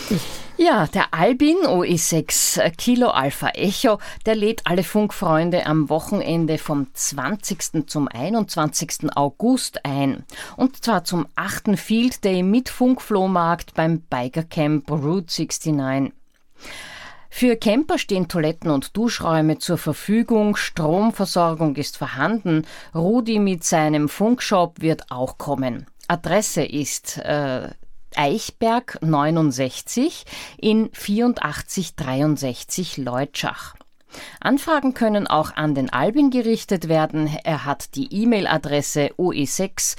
ja, 0.56 0.86
der 0.86 1.12
Albin 1.12 1.56
OE6 1.58 2.70
Kilo 2.76 3.08
Alpha 3.08 3.48
Echo, 3.50 3.98
der 4.26 4.34
lädt 4.34 4.62
alle 4.64 4.82
Funkfreunde 4.82 5.66
am 5.66 5.88
Wochenende 5.88 6.58
vom 6.58 6.86
20. 6.92 7.86
zum 7.88 8.08
21. 8.08 9.14
August 9.14 9.84
ein. 9.84 10.24
Und 10.56 10.84
zwar 10.84 11.04
zum 11.04 11.26
8. 11.34 11.78
Field 11.78 12.24
Day 12.24 12.42
mit 12.42 12.68
Funkflohmarkt 12.68 13.74
beim 13.74 14.00
Biker 14.00 14.44
Camp 14.44 14.90
Route 14.90 15.42
69. 15.42 16.12
Für 17.30 17.56
Camper 17.56 17.96
stehen 17.96 18.28
Toiletten 18.28 18.70
und 18.70 18.94
Duschräume 18.96 19.58
zur 19.58 19.78
Verfügung, 19.78 20.56
Stromversorgung 20.56 21.76
ist 21.76 21.96
vorhanden, 21.96 22.66
Rudi 22.94 23.38
mit 23.38 23.64
seinem 23.64 24.10
Funkshop 24.10 24.82
wird 24.82 25.10
auch 25.10 25.38
kommen. 25.38 25.86
Adresse 26.08 26.64
ist 26.64 27.16
äh, 27.18 27.68
Eichberg 28.16 28.98
69 29.00 30.26
in 30.58 30.90
8463 30.92 32.98
Leutschach. 32.98 33.76
Anfragen 34.40 34.92
können 34.92 35.28
auch 35.28 35.54
an 35.54 35.76
den 35.76 35.92
Albin 35.92 36.30
gerichtet 36.30 36.88
werden. 36.88 37.30
Er 37.44 37.64
hat 37.64 37.94
die 37.94 38.12
E-Mail-Adresse 38.12 39.10
oe6 39.16 39.94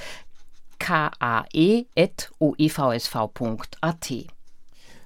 kae.oevsv.at. 0.79 1.71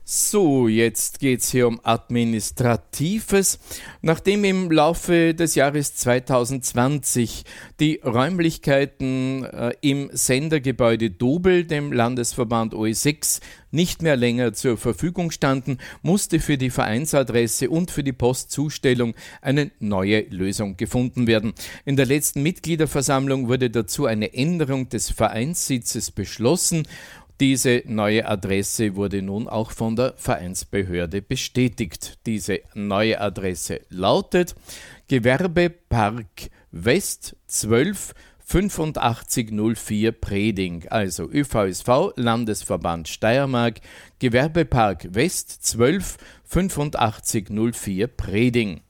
So, 0.08 0.68
jetzt 0.68 1.18
geht's 1.18 1.50
hier 1.50 1.68
um 1.68 1.80
Administratives. 1.82 3.58
Nachdem 4.04 4.44
im 4.44 4.70
Laufe 4.70 5.34
des 5.34 5.56
Jahres 5.56 5.96
2020 5.96 7.44
die 7.80 8.02
Räumlichkeiten 8.06 9.46
äh, 9.46 9.74
im 9.82 10.12
Sendergebäude 10.14 11.10
Dobel, 11.10 11.64
dem 11.66 11.92
Landesverband 11.92 12.76
OE6, 12.76 13.42
nicht 13.72 14.04
mehr 14.04 14.16
länger 14.16 14.54
zur 14.54 14.78
Verfügung 14.78 15.32
standen, 15.32 15.80
musste 16.04 16.40
für 16.40 16.60
die 16.60 16.70
Vereinsadresse 16.70 17.72
und 17.72 17.90
für 17.90 18.04
die 18.04 18.14
Postzustellung 18.14 19.16
eine 19.42 19.72
neue 19.80 20.22
Lösung 20.30 20.78
gefunden 20.78 21.26
werden. 21.26 21.54
In 21.84 21.96
der 21.96 22.06
letzten 22.06 22.44
Mitgliederversammlung 22.44 23.48
wurde 23.48 23.72
dazu 23.72 24.06
eine 24.06 24.36
Änderung 24.36 24.88
des 24.88 25.10
Vereinssitzes 25.10 26.12
beschlossen 26.12 26.88
diese 27.40 27.84
neue 27.86 28.28
Adresse 28.28 28.96
wurde 28.96 29.22
nun 29.22 29.48
auch 29.48 29.72
von 29.72 29.96
der 29.96 30.14
Vereinsbehörde 30.16 31.22
bestätigt. 31.22 32.18
Diese 32.26 32.62
neue 32.74 33.20
Adresse 33.20 33.82
lautet 33.90 34.56
Gewerbepark 35.08 36.50
West 36.72 37.36
12 37.48 38.14
8504 38.48 40.12
Preding, 40.12 40.88
also 40.90 41.30
ÖVSV 41.30 42.14
Landesverband 42.16 43.08
Steiermark, 43.08 43.82
Gewerbepark 44.20 45.08
West 45.14 45.66
12 45.66 46.18
8504 46.48 48.08
Preding. 48.08 48.82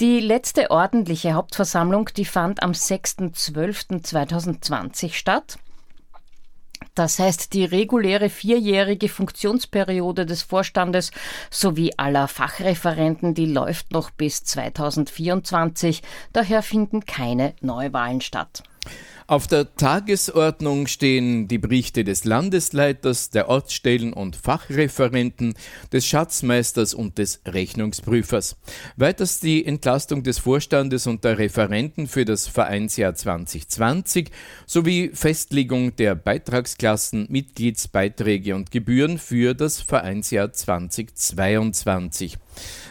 Die 0.00 0.20
letzte 0.20 0.70
ordentliche 0.70 1.34
Hauptversammlung, 1.34 2.08
die 2.16 2.24
fand 2.24 2.62
am 2.62 2.72
6.12.2020 2.72 5.12
statt. 5.12 5.58
Das 6.94 7.18
heißt, 7.18 7.52
die 7.52 7.66
reguläre 7.66 8.30
vierjährige 8.30 9.10
Funktionsperiode 9.10 10.24
des 10.24 10.40
Vorstandes 10.42 11.10
sowie 11.50 11.92
aller 11.98 12.28
Fachreferenten, 12.28 13.34
die 13.34 13.44
läuft 13.44 13.92
noch 13.92 14.10
bis 14.10 14.42
2024. 14.44 16.02
Daher 16.32 16.62
finden 16.62 17.04
keine 17.04 17.52
Neuwahlen 17.60 18.22
statt. 18.22 18.62
Auf 19.30 19.46
der 19.46 19.76
Tagesordnung 19.76 20.88
stehen 20.88 21.46
die 21.46 21.58
Berichte 21.58 22.02
des 22.02 22.24
Landesleiters, 22.24 23.30
der 23.30 23.48
Ortsstellen- 23.48 24.12
und 24.12 24.34
Fachreferenten, 24.34 25.54
des 25.92 26.04
Schatzmeisters 26.04 26.94
und 26.94 27.16
des 27.18 27.40
Rechnungsprüfers. 27.46 28.56
Weiters 28.96 29.38
die 29.38 29.64
Entlastung 29.64 30.24
des 30.24 30.40
Vorstandes 30.40 31.06
und 31.06 31.22
der 31.22 31.38
Referenten 31.38 32.08
für 32.08 32.24
das 32.24 32.48
Vereinsjahr 32.48 33.14
2020 33.14 34.32
sowie 34.66 35.12
Festlegung 35.14 35.94
der 35.94 36.16
Beitragsklassen, 36.16 37.28
Mitgliedsbeiträge 37.30 38.56
und 38.56 38.72
Gebühren 38.72 39.16
für 39.18 39.54
das 39.54 39.80
Vereinsjahr 39.80 40.52
2022. 40.52 42.36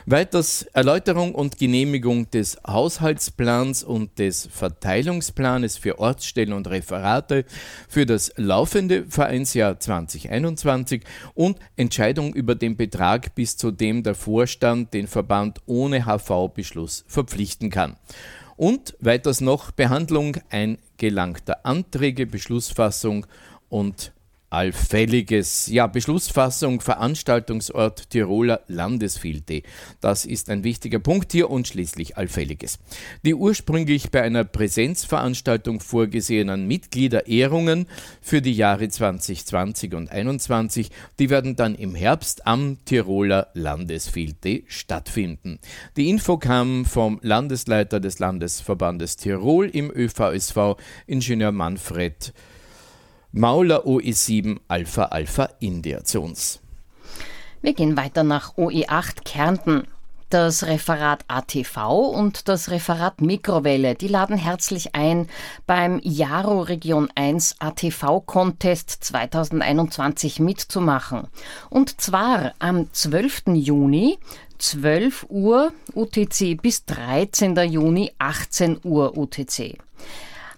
Weiters 0.06 0.64
Erläuterung 0.74 1.36
und 1.36 1.58
Genehmigung 1.58 2.32
des 2.32 2.58
Haushaltsplans 2.66 3.84
und 3.84 4.18
des 4.18 4.48
Verteilungsplanes 4.50 5.78
für 5.78 6.00
Ortsstellen 6.00 6.29
und 6.38 6.70
Referate 6.70 7.46
für 7.88 8.06
das 8.06 8.32
laufende 8.36 9.06
Vereinsjahr 9.06 9.80
2021 9.80 11.04
und 11.34 11.60
Entscheidung 11.76 12.34
über 12.34 12.56
den 12.56 12.78
Betrag, 12.78 13.36
bis 13.36 13.58
zu 13.58 13.72
dem 13.72 14.04
der 14.04 14.16
Vorstand 14.16 14.94
den 14.94 15.08
Verband 15.08 15.60
ohne 15.66 16.06
HV-Beschluss 16.06 17.06
verpflichten 17.08 17.70
kann. 17.70 17.96
Und 18.56 18.96
weiters 19.00 19.42
noch 19.42 19.72
Behandlung 19.72 20.38
eingelangter 20.50 21.66
Anträge, 21.66 22.26
Beschlussfassung 22.26 23.26
und 23.70 24.12
allfälliges. 24.50 25.68
Ja, 25.68 25.88
Beschlussfassung, 25.88 26.82
Veranstaltungsort 26.82 28.10
Tiroler 28.10 28.62
Landesfilte. 28.68 29.64
Das 30.02 30.26
ist 30.26 30.50
ein 30.50 30.64
wichtiger 30.64 31.00
Punkt 31.00 31.32
hier 31.32 31.50
und 31.50 31.68
schließlich 31.68 32.18
allfälliges. 32.18 32.80
Die 33.24 33.36
ursprünglich 33.36 34.12
bei 34.12 34.22
einer 34.22 34.44
Präsenzveranstaltung 34.44 35.80
vorgesehenen 35.80 36.68
Mitgliederehrungen 36.68 37.88
für 38.22 38.42
die 38.42 38.54
Jahre 38.54 38.90
2020 38.90 39.94
und 39.94 40.10
2021, 40.10 40.90
die 41.20 41.30
werden 41.30 41.56
dann 41.56 41.76
im 41.76 41.96
Herbst 41.96 42.48
am 42.48 42.78
Tiroler 42.86 43.48
Landesfilte 43.54 44.64
stattfinden. 44.68 45.60
Die 45.96 46.10
Info 46.10 46.38
kam 46.38 46.86
vom 46.86 47.20
Landesleiter 47.22 48.00
des 48.00 48.20
Landesverbandes 48.20 49.18
Tirol 49.18 49.68
im 49.68 49.92
ÖVSV, 49.92 50.76
Ingenieur 51.08 51.52
Manfred 51.52 52.34
Mauler 53.32 53.86
OE7 53.86 54.58
Alpha 54.68 55.04
Alpha 55.04 55.50
India 55.60 56.04
zu 56.04 56.22
uns. 56.22 56.62
Wir 57.62 57.74
gehen 57.74 57.96
weiter 57.96 58.24
nach 58.24 58.58
OE8 58.58 59.24
Kärnten. 59.24 59.84
Das 60.32 60.66
Referat 60.66 61.26
ATV 61.28 62.12
und 62.14 62.48
das 62.48 62.70
Referat 62.70 63.20
Mikrowelle, 63.22 63.96
die 63.96 64.08
laden 64.08 64.38
herzlich 64.38 64.94
ein 64.94 65.28
beim 65.66 66.00
Jaro 66.04 66.62
Region 66.62 67.10
1 67.16 67.56
ATV 67.60 68.22
Contest 68.28 68.92
2021 69.04 70.40
mitzumachen. 70.40 71.28
Und 71.72 72.00
zwar 72.00 72.54
am 72.60 72.94
12. 72.94 73.48
Juni 73.54 74.20
12 74.60 75.26
Uhr 75.30 75.72
UTC 75.96 76.62
bis 76.62 76.86
13. 76.86 77.56
Juni 77.56 78.12
18 78.20 78.82
Uhr 78.84 79.18
UTC. 79.18 79.78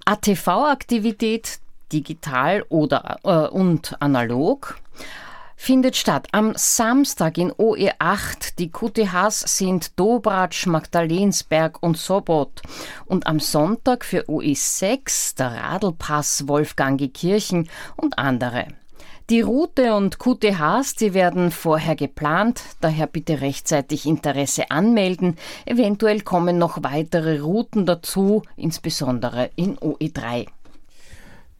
ATV-Aktivität 0.03 1.61
digital 1.91 2.63
oder 2.69 3.17
äh, 3.23 3.47
und 3.47 3.95
analog 4.01 4.80
findet 5.62 5.95
statt 5.95 6.27
am 6.32 6.54
Samstag 6.56 7.38
in 7.38 7.51
OE8. 7.51 8.56
Die 8.58 8.71
QTHs 8.71 9.41
sind 9.58 9.99
Dobratsch, 9.99 10.65
Magdalensberg 10.65 11.84
und 11.84 11.99
Sobot. 11.99 12.63
Und 13.06 13.27
am 13.27 13.39
Sonntag 13.39 14.04
für 14.04 14.27
OE6 14.27 15.38
der 15.38 15.51
Radlpass 15.51 16.47
Wolfgangekirchen 16.47 17.69
und 17.95 18.17
andere. 18.17 18.69
Die 19.30 19.41
Route 19.41 19.93
und 19.93 20.17
QTHs, 20.17 20.95
die 20.95 21.13
werden 21.13 21.51
vorher 21.51 21.95
geplant, 21.95 22.63
daher 22.82 23.06
bitte 23.06 23.39
rechtzeitig 23.39 24.08
Interesse 24.08 24.71
anmelden. 24.71 25.38
Eventuell 25.65 26.21
kommen 26.21 26.58
noch 26.58 26.82
weitere 26.82 27.39
Routen 27.39 27.86
dazu, 27.86 28.41
insbesondere 28.58 29.51
in 29.56 29.77
OE3. 29.77 30.47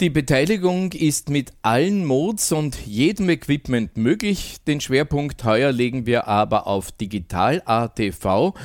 Die 0.02 0.10
Beteiligung 0.10 0.94
ist 0.94 1.30
mit 1.30 1.54
allen 1.62 2.08
Modes 2.08 2.52
und 2.52 2.76
jedem 2.88 3.30
Equipment 3.30 3.98
möglich. 3.98 4.56
Den 4.66 4.82
Schwerpunkt 4.82 5.44
heuer 5.44 5.72
legen 5.72 6.08
wir 6.08 6.28
aber 6.28 6.66
auf 6.66 6.92
Digital 6.92 7.62
ATV, 7.66 8.56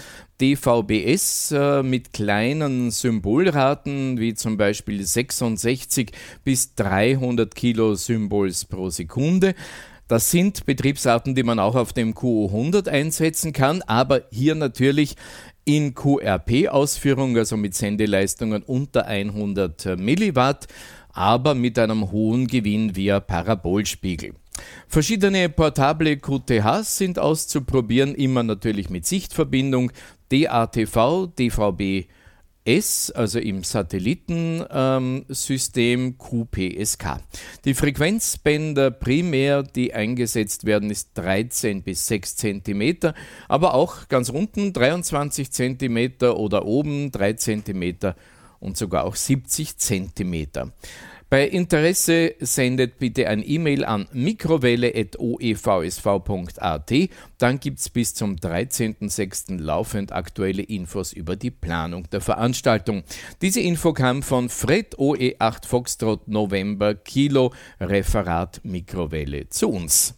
DVBS 0.40 1.52
äh, 1.52 1.82
mit 1.82 2.14
kleinen 2.14 2.90
Symbolraten 2.90 4.18
wie 4.18 4.32
zum 4.32 4.56
Beispiel 4.56 5.04
66 5.04 6.12
bis 6.42 6.74
300 6.74 7.54
Kilo 7.54 7.96
Symbols 7.96 8.64
pro 8.64 8.88
Sekunde. 8.88 9.54
Das 10.08 10.30
sind 10.30 10.64
Betriebsarten, 10.64 11.34
die 11.34 11.42
man 11.42 11.58
auch 11.58 11.74
auf 11.74 11.92
dem 11.92 12.14
QO100 12.14 12.88
einsetzen 12.88 13.52
kann, 13.52 13.82
aber 13.82 14.22
hier 14.30 14.54
natürlich 14.54 15.16
in 15.66 15.94
QRP-Ausführung, 15.94 17.36
also 17.36 17.58
mit 17.58 17.74
Sendeleistungen 17.74 18.62
unter 18.62 19.04
100 19.06 19.98
Milliwatt 19.98 20.68
aber 21.16 21.54
mit 21.54 21.78
einem 21.78 22.12
hohen 22.12 22.46
Gewinn 22.46 22.94
via 22.94 23.20
Parabolspiegel. 23.20 24.34
Verschiedene 24.86 25.48
portable 25.48 26.18
QTHs 26.18 26.98
sind 26.98 27.18
auszuprobieren, 27.18 28.14
immer 28.14 28.42
natürlich 28.42 28.90
mit 28.90 29.06
Sichtverbindung, 29.06 29.92
DATV, 30.30 31.28
DVB 31.38 32.06
S, 32.66 33.10
also 33.12 33.38
im 33.38 33.62
Satellitensystem 33.62 36.18
QPSK. 36.18 37.20
Die 37.64 37.74
Frequenzbänder 37.74 38.90
primär, 38.90 39.62
die 39.62 39.94
eingesetzt 39.94 40.66
werden, 40.66 40.90
ist 40.90 41.10
13 41.14 41.82
bis 41.82 42.08
6 42.08 42.34
cm, 42.36 43.12
aber 43.48 43.74
auch 43.74 44.08
ganz 44.08 44.30
unten 44.30 44.72
23 44.72 45.52
cm 45.52 46.10
oder 46.34 46.66
oben 46.66 47.12
3 47.12 47.34
cm 47.34 48.14
und 48.66 48.76
sogar 48.76 49.04
auch 49.04 49.14
70 49.14 49.78
cm. 49.78 50.72
Bei 51.28 51.44
Interesse 51.44 52.36
sendet 52.38 53.00
bitte 53.00 53.28
ein 53.28 53.42
E-Mail 53.44 53.84
an 53.84 54.06
mikrowelle.oevsv.at. 54.12 56.92
Dann 57.38 57.58
gibt 57.58 57.80
es 57.80 57.88
bis 57.88 58.14
zum 58.14 58.36
13.06. 58.36 59.58
laufend 59.58 60.12
aktuelle 60.12 60.62
Infos 60.62 61.12
über 61.12 61.34
die 61.34 61.50
Planung 61.50 62.08
der 62.10 62.20
Veranstaltung. 62.20 63.02
Diese 63.42 63.58
Info 63.60 63.92
kam 63.92 64.22
von 64.22 64.48
Fred 64.48 64.96
OE8 64.98 65.66
Foxtrot 65.66 66.28
November 66.28 66.94
Kilo 66.94 67.52
Referat 67.80 68.60
Mikrowelle 68.62 69.48
zu 69.48 69.70
uns. 69.70 70.14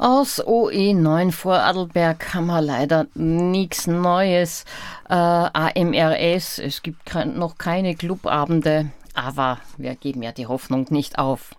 Aus 0.00 0.40
OE9 0.40 1.32
vor 1.32 1.58
Adelberg 1.58 2.32
haben 2.32 2.46
wir 2.46 2.60
leider 2.60 3.08
nichts 3.14 3.88
Neues. 3.88 4.64
Äh, 5.08 5.14
AMRS, 5.14 6.60
es 6.60 6.82
gibt 6.82 7.12
noch 7.34 7.58
keine 7.58 7.96
Clubabende, 7.96 8.92
aber 9.14 9.58
wir 9.76 9.96
geben 9.96 10.22
ja 10.22 10.30
die 10.30 10.46
Hoffnung 10.46 10.86
nicht 10.90 11.18
auf. 11.18 11.50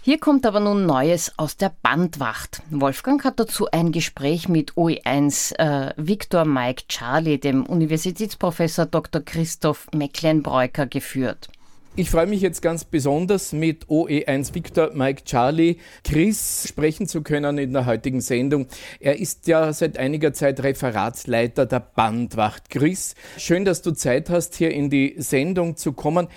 Hier 0.00 0.18
kommt 0.18 0.46
aber 0.46 0.60
nun 0.60 0.86
Neues 0.86 1.34
aus 1.36 1.58
der 1.58 1.70
Bandwacht. 1.82 2.62
Wolfgang 2.70 3.22
hat 3.24 3.38
dazu 3.38 3.66
ein 3.70 3.92
Gespräch 3.92 4.48
mit 4.48 4.72
OE1 4.72 5.58
äh, 5.58 5.92
Viktor 5.98 6.46
Mike 6.46 6.84
Charlie, 6.88 7.36
dem 7.36 7.66
Universitätsprofessor 7.66 8.86
Dr. 8.86 9.20
Christoph 9.20 9.86
Mecklenbreuker, 9.92 10.86
geführt. 10.86 11.50
Ich 11.98 12.10
freue 12.10 12.26
mich 12.26 12.42
jetzt 12.42 12.60
ganz 12.60 12.84
besonders 12.84 13.54
mit 13.54 13.86
OE1 13.86 14.54
Victor 14.54 14.90
Mike 14.92 15.24
Charlie 15.24 15.78
Chris 16.04 16.68
sprechen 16.68 17.06
zu 17.06 17.22
können 17.22 17.56
in 17.56 17.72
der 17.72 17.86
heutigen 17.86 18.20
Sendung. 18.20 18.66
Er 19.00 19.18
ist 19.18 19.46
ja 19.46 19.72
seit 19.72 19.96
einiger 19.96 20.34
Zeit 20.34 20.62
Referatsleiter 20.62 21.64
der 21.64 21.80
Bandwacht. 21.80 22.68
Chris, 22.68 23.14
schön, 23.38 23.64
dass 23.64 23.80
du 23.80 23.92
Zeit 23.92 24.28
hast, 24.28 24.56
hier 24.56 24.72
in 24.72 24.90
die 24.90 25.14
Sendung 25.16 25.76
zu 25.76 25.94
kommen. 25.94 26.28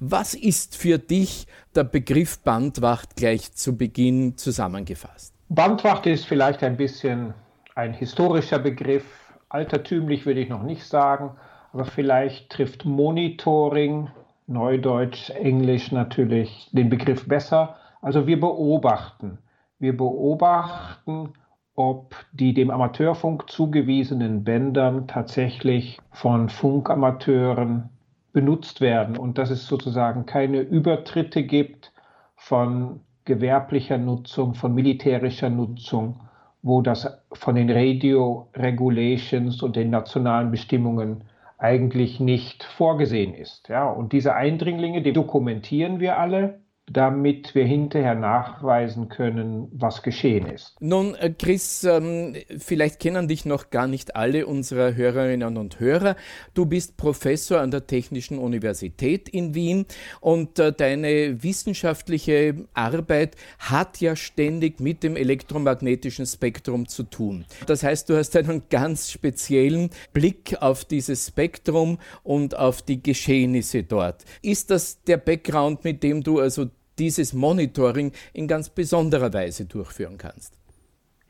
Was 0.00 0.34
ist 0.34 0.76
für 0.76 0.98
dich 0.98 1.46
der 1.76 1.84
Begriff 1.84 2.40
Bandwacht 2.40 3.14
gleich 3.14 3.52
zu 3.54 3.76
Beginn 3.76 4.36
zusammengefasst? 4.36 5.32
Bandwacht 5.48 6.06
ist 6.06 6.26
vielleicht 6.26 6.64
ein 6.64 6.76
bisschen 6.76 7.34
ein 7.76 7.94
historischer 7.94 8.58
Begriff. 8.58 9.04
Altertümlich 9.48 10.26
würde 10.26 10.40
ich 10.40 10.48
noch 10.48 10.64
nicht 10.64 10.82
sagen, 10.82 11.36
aber 11.72 11.84
vielleicht 11.84 12.50
trifft 12.50 12.84
Monitoring 12.84 14.10
Neudeutsch, 14.46 15.30
Englisch 15.30 15.90
natürlich 15.92 16.70
den 16.72 16.90
Begriff 16.90 17.26
besser. 17.26 17.76
Also 18.02 18.26
wir 18.26 18.38
beobachten. 18.38 19.38
Wir 19.78 19.96
beobachten, 19.96 21.32
ob 21.74 22.14
die 22.32 22.54
dem 22.54 22.70
Amateurfunk 22.70 23.50
zugewiesenen 23.50 24.44
Bändern 24.44 25.06
tatsächlich 25.08 25.98
von 26.10 26.48
Funkamateuren 26.48 27.90
benutzt 28.32 28.80
werden 28.80 29.16
und 29.16 29.38
dass 29.38 29.50
es 29.50 29.66
sozusagen 29.66 30.26
keine 30.26 30.60
Übertritte 30.60 31.44
gibt 31.44 31.92
von 32.36 33.00
gewerblicher 33.24 33.96
Nutzung, 33.96 34.54
von 34.54 34.74
militärischer 34.74 35.50
Nutzung, 35.50 36.20
wo 36.62 36.82
das 36.82 37.22
von 37.32 37.54
den 37.54 37.70
Radio 37.70 38.48
Regulations 38.54 39.62
und 39.62 39.76
den 39.76 39.90
nationalen 39.90 40.50
Bestimmungen 40.50 41.24
eigentlich 41.64 42.20
nicht 42.20 42.62
vorgesehen 42.62 43.32
ist. 43.32 43.70
Ja, 43.70 43.88
und 43.90 44.12
diese 44.12 44.34
Eindringlinge, 44.34 45.00
die 45.00 45.14
dokumentieren 45.14 45.98
wir 45.98 46.18
alle 46.18 46.60
damit 46.86 47.54
wir 47.54 47.64
hinterher 47.64 48.14
nachweisen 48.14 49.08
können, 49.08 49.68
was 49.72 50.02
geschehen 50.02 50.46
ist. 50.46 50.76
Nun, 50.80 51.14
äh, 51.14 51.30
Chris, 51.30 51.82
ähm, 51.84 52.36
vielleicht 52.58 53.00
kennen 53.00 53.26
dich 53.26 53.46
noch 53.46 53.70
gar 53.70 53.86
nicht 53.86 54.16
alle 54.16 54.46
unserer 54.46 54.94
Hörerinnen 54.94 55.56
und 55.56 55.80
Hörer. 55.80 56.14
Du 56.52 56.66
bist 56.66 56.98
Professor 56.98 57.60
an 57.60 57.70
der 57.70 57.86
Technischen 57.86 58.38
Universität 58.38 59.30
in 59.30 59.54
Wien 59.54 59.86
und 60.20 60.58
äh, 60.58 60.72
deine 60.72 61.42
wissenschaftliche 61.42 62.66
Arbeit 62.74 63.36
hat 63.58 64.00
ja 64.00 64.14
ständig 64.14 64.78
mit 64.78 65.02
dem 65.02 65.16
elektromagnetischen 65.16 66.26
Spektrum 66.26 66.86
zu 66.86 67.04
tun. 67.04 67.46
Das 67.66 67.82
heißt, 67.82 68.10
du 68.10 68.16
hast 68.16 68.36
einen 68.36 68.64
ganz 68.68 69.10
speziellen 69.10 69.88
Blick 70.12 70.56
auf 70.60 70.84
dieses 70.84 71.28
Spektrum 71.28 71.98
und 72.22 72.58
auf 72.58 72.82
die 72.82 73.02
Geschehnisse 73.02 73.84
dort. 73.84 74.24
Ist 74.42 74.70
das 74.70 75.02
der 75.04 75.16
Background, 75.16 75.82
mit 75.84 76.02
dem 76.02 76.22
du 76.22 76.40
also 76.40 76.66
dieses 76.98 77.32
Monitoring 77.32 78.12
in 78.32 78.48
ganz 78.48 78.70
besonderer 78.70 79.32
Weise 79.32 79.66
durchführen 79.66 80.18
kannst? 80.18 80.56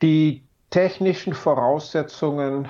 Die 0.01 0.43
technischen 0.69 1.33
Voraussetzungen 1.33 2.67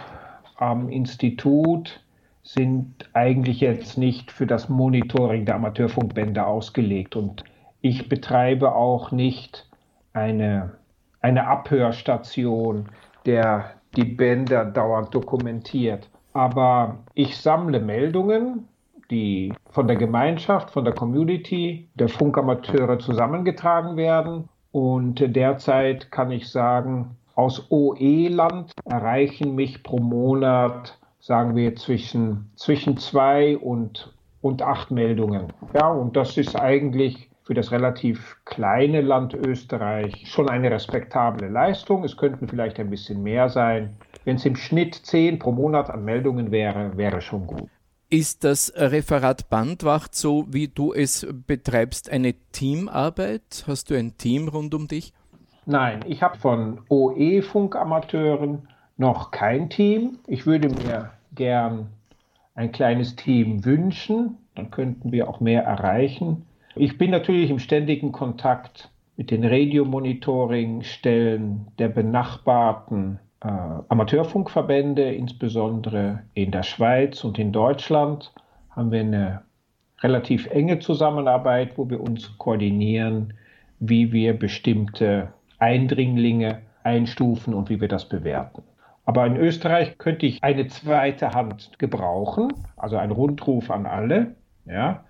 am 0.57 0.89
Institut 0.89 2.01
sind 2.43 3.09
eigentlich 3.13 3.59
jetzt 3.59 3.97
nicht 3.97 4.31
für 4.31 4.45
das 4.45 4.69
Monitoring 4.69 5.45
der 5.45 5.55
Amateurfunkbänder 5.55 6.45
ausgelegt. 6.45 7.15
Und 7.15 7.43
ich 7.81 8.07
betreibe 8.07 8.75
auch 8.75 9.11
nicht 9.11 9.67
eine, 10.13 10.73
eine 11.21 11.47
Abhörstation, 11.47 12.89
der 13.25 13.71
die 13.95 14.05
Bänder 14.05 14.65
dauernd 14.65 15.13
dokumentiert. 15.13 16.07
Aber 16.33 16.99
ich 17.15 17.37
sammle 17.37 17.79
Meldungen 17.79 18.67
die 19.11 19.53
von 19.69 19.87
der 19.87 19.97
Gemeinschaft, 19.97 20.71
von 20.71 20.83
der 20.83 20.93
Community 20.93 21.89
der 21.95 22.09
Funkamateure 22.09 22.99
zusammengetragen 22.99 23.97
werden. 23.97 24.49
Und 24.71 25.23
derzeit 25.35 26.11
kann 26.11 26.31
ich 26.31 26.49
sagen, 26.49 27.15
aus 27.35 27.69
OE-Land 27.69 28.71
erreichen 28.85 29.55
mich 29.55 29.83
pro 29.83 29.99
Monat, 29.99 30.97
sagen 31.19 31.55
wir, 31.55 31.75
zwischen, 31.75 32.51
zwischen 32.55 32.97
zwei 32.97 33.57
und, 33.57 34.13
und 34.41 34.61
acht 34.61 34.91
Meldungen. 34.91 35.51
Ja, 35.73 35.89
und 35.89 36.15
das 36.15 36.37
ist 36.37 36.55
eigentlich 36.55 37.29
für 37.43 37.53
das 37.53 37.71
relativ 37.71 38.37
kleine 38.45 39.01
Land 39.01 39.33
Österreich 39.33 40.23
schon 40.25 40.49
eine 40.49 40.71
respektable 40.71 41.47
Leistung. 41.47 42.03
Es 42.03 42.17
könnten 42.17 42.47
vielleicht 42.47 42.79
ein 42.79 42.89
bisschen 42.89 43.21
mehr 43.21 43.49
sein. 43.49 43.95
Wenn 44.23 44.37
es 44.37 44.45
im 44.45 44.55
Schnitt 44.55 44.95
zehn 44.95 45.37
pro 45.37 45.51
Monat 45.51 45.89
an 45.89 46.03
Meldungen 46.03 46.51
wäre, 46.51 46.97
wäre 46.97 47.21
schon 47.21 47.45
gut. 47.45 47.69
Ist 48.09 48.43
das 48.43 48.73
Referat 48.75 49.49
Bandwacht, 49.49 50.13
so 50.13 50.45
wie 50.51 50.67
du 50.67 50.93
es 50.93 51.25
betreibst, 51.47 52.11
eine 52.11 52.35
Teamarbeit? 52.51 53.63
Hast 53.65 53.89
du 53.89 53.97
ein 53.97 54.15
Team 54.17 54.47
rund 54.47 54.75
um 54.75 54.87
dich? 54.87 55.11
Nein, 55.65 56.01
ich 56.07 56.21
habe 56.21 56.37
von 56.37 56.81
OE-Funkamateuren 56.89 58.67
noch 58.97 59.31
kein 59.31 59.71
Team. 59.71 60.19
Ich 60.27 60.45
würde 60.45 60.69
mir 60.69 61.09
gern 61.33 61.87
ein 62.53 62.71
kleines 62.71 63.15
Team 63.15 63.65
wünschen, 63.65 64.37
dann 64.53 64.69
könnten 64.69 65.11
wir 65.11 65.27
auch 65.27 65.39
mehr 65.39 65.63
erreichen. 65.63 66.45
Ich 66.75 66.99
bin 66.99 67.09
natürlich 67.09 67.49
im 67.49 67.57
ständigen 67.59 68.11
Kontakt 68.11 68.91
mit 69.17 69.31
den 69.31 69.43
Radiomonitoring-Stellen 69.43 71.71
der 71.79 71.87
benachbarten 71.87 73.19
äh, 73.45 73.83
Amateurfunkverbände, 73.89 75.13
insbesondere 75.13 76.23
in 76.33 76.51
der 76.51 76.63
Schweiz 76.63 77.23
und 77.23 77.37
in 77.37 77.51
Deutschland, 77.51 78.33
haben 78.71 78.91
wir 78.91 79.01
eine 79.01 79.41
relativ 80.01 80.47
enge 80.47 80.79
Zusammenarbeit, 80.79 81.77
wo 81.77 81.89
wir 81.89 82.01
uns 82.01 82.37
koordinieren, 82.37 83.33
wie 83.79 84.11
wir 84.11 84.37
bestimmte 84.37 85.29
Eindringlinge 85.59 86.61
einstufen 86.83 87.53
und 87.53 87.69
wie 87.69 87.79
wir 87.79 87.87
das 87.87 88.09
bewerten. 88.09 88.63
Aber 89.05 89.25
in 89.25 89.37
Österreich 89.37 89.97
könnte 89.99 90.25
ich 90.25 90.43
eine 90.43 90.67
zweite 90.67 91.31
Hand 91.31 91.77
gebrauchen, 91.77 92.51
also 92.75 92.97
ein 92.97 93.11
Rundruf 93.11 93.69
an 93.69 93.85
alle. 93.85 94.35
Ja. 94.65 95.03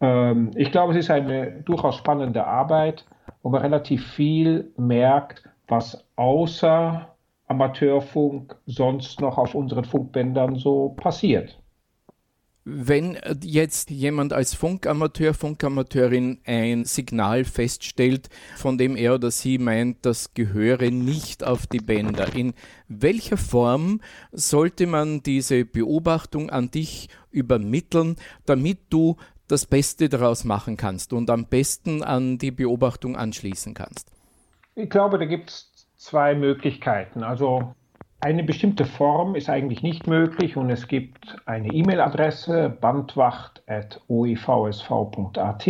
Ähm, 0.00 0.50
ich 0.56 0.72
glaube, 0.72 0.92
es 0.92 0.98
ist 0.98 1.10
eine 1.10 1.62
durchaus 1.62 1.96
spannende 1.96 2.44
Arbeit, 2.44 3.04
wo 3.42 3.50
man 3.50 3.62
relativ 3.62 4.04
viel 4.06 4.72
merkt, 4.76 5.44
was 5.68 6.04
außer 6.16 7.14
Amateurfunk 7.48 8.56
sonst 8.66 9.20
noch 9.20 9.38
auf 9.38 9.54
unseren 9.54 9.84
Funkbändern 9.84 10.56
so 10.56 10.90
passiert. 10.90 11.58
Wenn 12.70 13.18
jetzt 13.42 13.88
jemand 13.88 14.34
als 14.34 14.52
Funkamateur, 14.52 15.32
Funkamateurin 15.32 16.42
ein 16.44 16.84
Signal 16.84 17.44
feststellt, 17.44 18.28
von 18.56 18.76
dem 18.76 18.94
er 18.94 19.14
oder 19.14 19.30
sie 19.30 19.56
meint, 19.56 20.04
das 20.04 20.34
gehöre 20.34 20.90
nicht 20.90 21.44
auf 21.44 21.66
die 21.66 21.78
Bänder, 21.78 22.34
in 22.34 22.52
welcher 22.86 23.38
Form 23.38 24.02
sollte 24.32 24.86
man 24.86 25.22
diese 25.22 25.64
Beobachtung 25.64 26.50
an 26.50 26.70
dich 26.70 27.08
übermitteln, 27.30 28.16
damit 28.44 28.80
du 28.90 29.16
das 29.46 29.64
Beste 29.64 30.10
daraus 30.10 30.44
machen 30.44 30.76
kannst 30.76 31.14
und 31.14 31.30
am 31.30 31.46
besten 31.46 32.02
an 32.02 32.36
die 32.36 32.50
Beobachtung 32.50 33.16
anschließen 33.16 33.72
kannst? 33.72 34.10
Ich 34.74 34.90
glaube, 34.90 35.18
da 35.18 35.24
gibt 35.24 35.48
es 35.48 35.67
zwei 35.98 36.34
Möglichkeiten. 36.34 37.22
Also 37.22 37.74
eine 38.20 38.42
bestimmte 38.42 38.84
Form 38.84 39.34
ist 39.34 39.50
eigentlich 39.50 39.82
nicht 39.82 40.06
möglich 40.06 40.56
und 40.56 40.70
es 40.70 40.88
gibt 40.88 41.36
eine 41.46 41.68
E-Mail-Adresse 41.68 42.70
bandwacht.oivsv.at. 42.80 45.66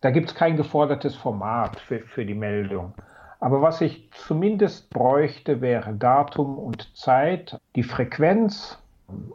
Da 0.00 0.10
gibt 0.10 0.28
es 0.28 0.34
kein 0.34 0.56
gefordertes 0.56 1.14
Format 1.14 1.78
für, 1.80 2.00
für 2.00 2.26
die 2.26 2.34
Meldung. 2.34 2.92
Aber 3.40 3.62
was 3.62 3.80
ich 3.80 4.10
zumindest 4.12 4.90
bräuchte, 4.90 5.60
wäre 5.60 5.94
Datum 5.94 6.58
und 6.58 6.96
Zeit, 6.96 7.56
die 7.76 7.84
Frequenz, 7.84 8.78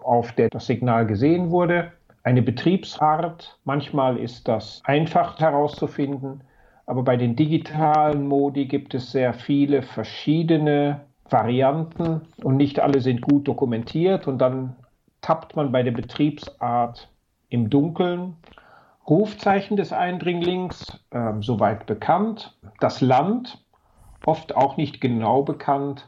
auf 0.01 0.33
der 0.33 0.49
das 0.49 0.67
Signal 0.67 1.07
gesehen 1.07 1.51
wurde, 1.51 1.93
eine 2.23 2.41
Betriebsart. 2.41 3.57
Manchmal 3.63 4.17
ist 4.17 4.47
das 4.47 4.81
einfach 4.85 5.39
herauszufinden. 5.39 6.41
Aber 6.85 7.03
bei 7.03 7.15
den 7.17 7.35
digitalen 7.35 8.27
Modi 8.27 8.65
gibt 8.65 8.93
es 8.93 9.11
sehr 9.11 9.33
viele 9.33 9.81
verschiedene 9.81 11.01
Varianten 11.29 12.21
und 12.43 12.57
nicht 12.57 12.79
alle 12.79 13.01
sind 13.01 13.21
gut 13.21 13.47
dokumentiert 13.47 14.27
und 14.27 14.39
dann 14.39 14.75
tappt 15.21 15.55
man 15.55 15.71
bei 15.71 15.83
der 15.83 15.91
Betriebsart 15.91 17.09
im 17.49 17.69
Dunkeln. 17.69 18.35
Rufzeichen 19.07 19.77
des 19.77 19.91
Eindringlings, 19.91 20.99
äh, 21.11 21.33
soweit 21.39 21.85
bekannt. 21.85 22.57
Das 22.79 23.01
Land, 23.01 23.63
oft 24.25 24.55
auch 24.55 24.77
nicht 24.77 25.01
genau 25.01 25.43
bekannt, 25.43 26.07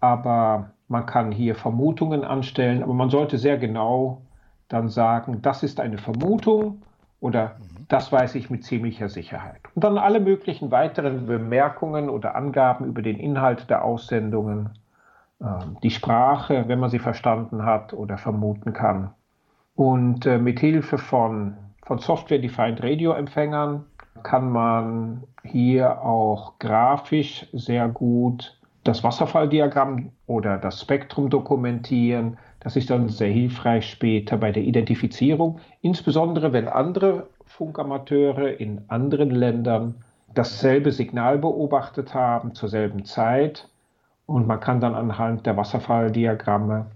aber 0.00 0.70
man 0.88 1.06
kann 1.06 1.32
hier 1.32 1.54
Vermutungen 1.54 2.24
anstellen, 2.24 2.82
aber 2.82 2.92
man 2.92 3.10
sollte 3.10 3.38
sehr 3.38 3.56
genau 3.56 4.22
dann 4.68 4.88
sagen, 4.88 5.40
das 5.40 5.62
ist 5.62 5.80
eine 5.80 5.98
Vermutung 5.98 6.82
oder 7.24 7.56
mhm. 7.58 7.86
das 7.88 8.12
weiß 8.12 8.34
ich 8.34 8.50
mit 8.50 8.64
ziemlicher 8.64 9.08
Sicherheit. 9.08 9.60
Und 9.74 9.82
dann 9.82 9.96
alle 9.96 10.20
möglichen 10.20 10.70
weiteren 10.70 11.26
Bemerkungen 11.26 12.10
oder 12.10 12.36
Angaben 12.36 12.84
über 12.84 13.00
den 13.00 13.18
Inhalt 13.18 13.70
der 13.70 13.82
Aussendungen, 13.82 14.78
äh, 15.40 15.46
die 15.82 15.90
Sprache, 15.90 16.64
wenn 16.68 16.78
man 16.78 16.90
sie 16.90 16.98
verstanden 16.98 17.64
hat 17.64 17.94
oder 17.94 18.18
vermuten 18.18 18.74
kann. 18.74 19.14
Und 19.74 20.26
äh, 20.26 20.36
mit 20.36 20.60
Hilfe 20.60 20.98
von, 20.98 21.56
von 21.86 21.98
Software-Defined 21.98 22.82
Radio-Empfängern 22.82 23.86
kann 24.22 24.52
man 24.52 25.24
hier 25.42 26.02
auch 26.02 26.58
grafisch 26.58 27.46
sehr 27.54 27.88
gut 27.88 28.58
das 28.84 29.02
Wasserfalldiagramm 29.02 30.10
oder 30.26 30.58
das 30.58 30.82
Spektrum 30.82 31.30
dokumentieren. 31.30 32.36
Das 32.64 32.76
ist 32.76 32.88
dann 32.88 33.10
sehr 33.10 33.28
hilfreich 33.28 33.90
später 33.90 34.38
bei 34.38 34.50
der 34.50 34.62
Identifizierung, 34.62 35.60
insbesondere 35.82 36.54
wenn 36.54 36.66
andere 36.66 37.28
Funkamateure 37.44 38.58
in 38.58 38.80
anderen 38.88 39.30
Ländern 39.30 39.96
dasselbe 40.32 40.90
Signal 40.90 41.38
beobachtet 41.38 42.14
haben 42.14 42.54
zur 42.54 42.70
selben 42.70 43.04
Zeit. 43.04 43.68
Und 44.24 44.46
man 44.46 44.60
kann 44.60 44.80
dann 44.80 44.94
anhand 44.94 45.44
der 45.44 45.58
Wasserfalldiagramme 45.58 46.86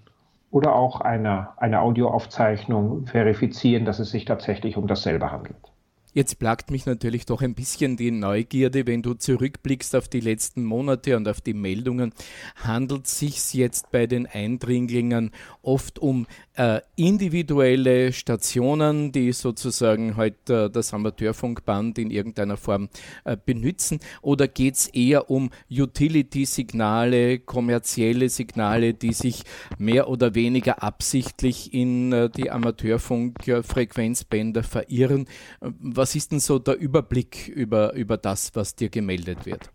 oder 0.51 0.75
auch 0.75 1.03
einer, 1.03 1.53
einer 1.59 1.83
Audioaufzeichnung 1.83 3.07
verifizieren, 3.07 3.85
dass 3.85 3.99
es 3.99 4.11
sich 4.11 4.25
tatsächlich 4.25 4.79
um 4.79 4.87
dasselbe 4.87 5.31
handelt. 5.31 5.71
Jetzt 6.19 6.41
plagt 6.41 6.73
mich 6.73 6.85
natürlich 6.85 7.27
doch 7.27 7.43
ein 7.43 7.55
bisschen 7.55 7.97
die 7.97 8.11
Neugierde, 8.11 8.89
wenn 8.89 9.03
du 9.03 9.15
zurückblickst 9.15 9.95
auf 9.95 10.09
die 10.09 10.19
letzten 10.19 10.65
Monate 10.65 11.17
und 11.17 11.29
auf 11.29 11.41
die 11.41 11.55
Meldungen. 11.55 12.13
Handelt 12.57 13.07
es 13.07 13.21
sich 13.21 13.55
jetzt 13.55 13.93
bei 13.93 14.09
den 14.09 14.27
Eindringlingen 14.27 15.31
oft 15.63 16.01
um 16.01 16.27
äh, 16.59 16.81
individuelle 16.97 18.13
Stationen, 18.13 19.13
die 19.13 19.33
sozusagen 19.33 20.17
heute 20.17 20.65
äh, 20.65 20.71
das 20.71 20.93
Amateurfunkband 20.93 21.99
in 21.99 22.11
irgendeiner 22.11 22.57
Form 22.57 22.89
äh, 23.25 23.37
benutzen? 23.37 24.01
Oder 24.23 24.49
geht 24.49 24.75
es 24.75 24.89
eher 24.89 25.31
um 25.31 25.51
Utility-Signale, 25.71 27.39
kommerzielle 27.39 28.29
Signale, 28.29 28.93
die 28.93 29.13
sich 29.13 29.45
mehr 29.79 30.09
oder 30.09 30.35
weniger 30.35 30.83
absichtlich 30.83 31.73
in 31.73 32.13
äh, 32.13 32.29
die 32.29 32.51
Amateurfunkfrequenzbänder 32.51 34.65
verirren? 34.65 35.29
Was 35.61 36.17
ist 36.17 36.33
denn 36.33 36.41
so 36.41 36.59
der 36.59 36.77
Überblick 36.77 37.47
über, 37.49 37.95
über 37.95 38.17
das, 38.17 38.51
was 38.55 38.75
dir 38.75 38.89
gemeldet 38.89 39.47
wird? 39.47 39.71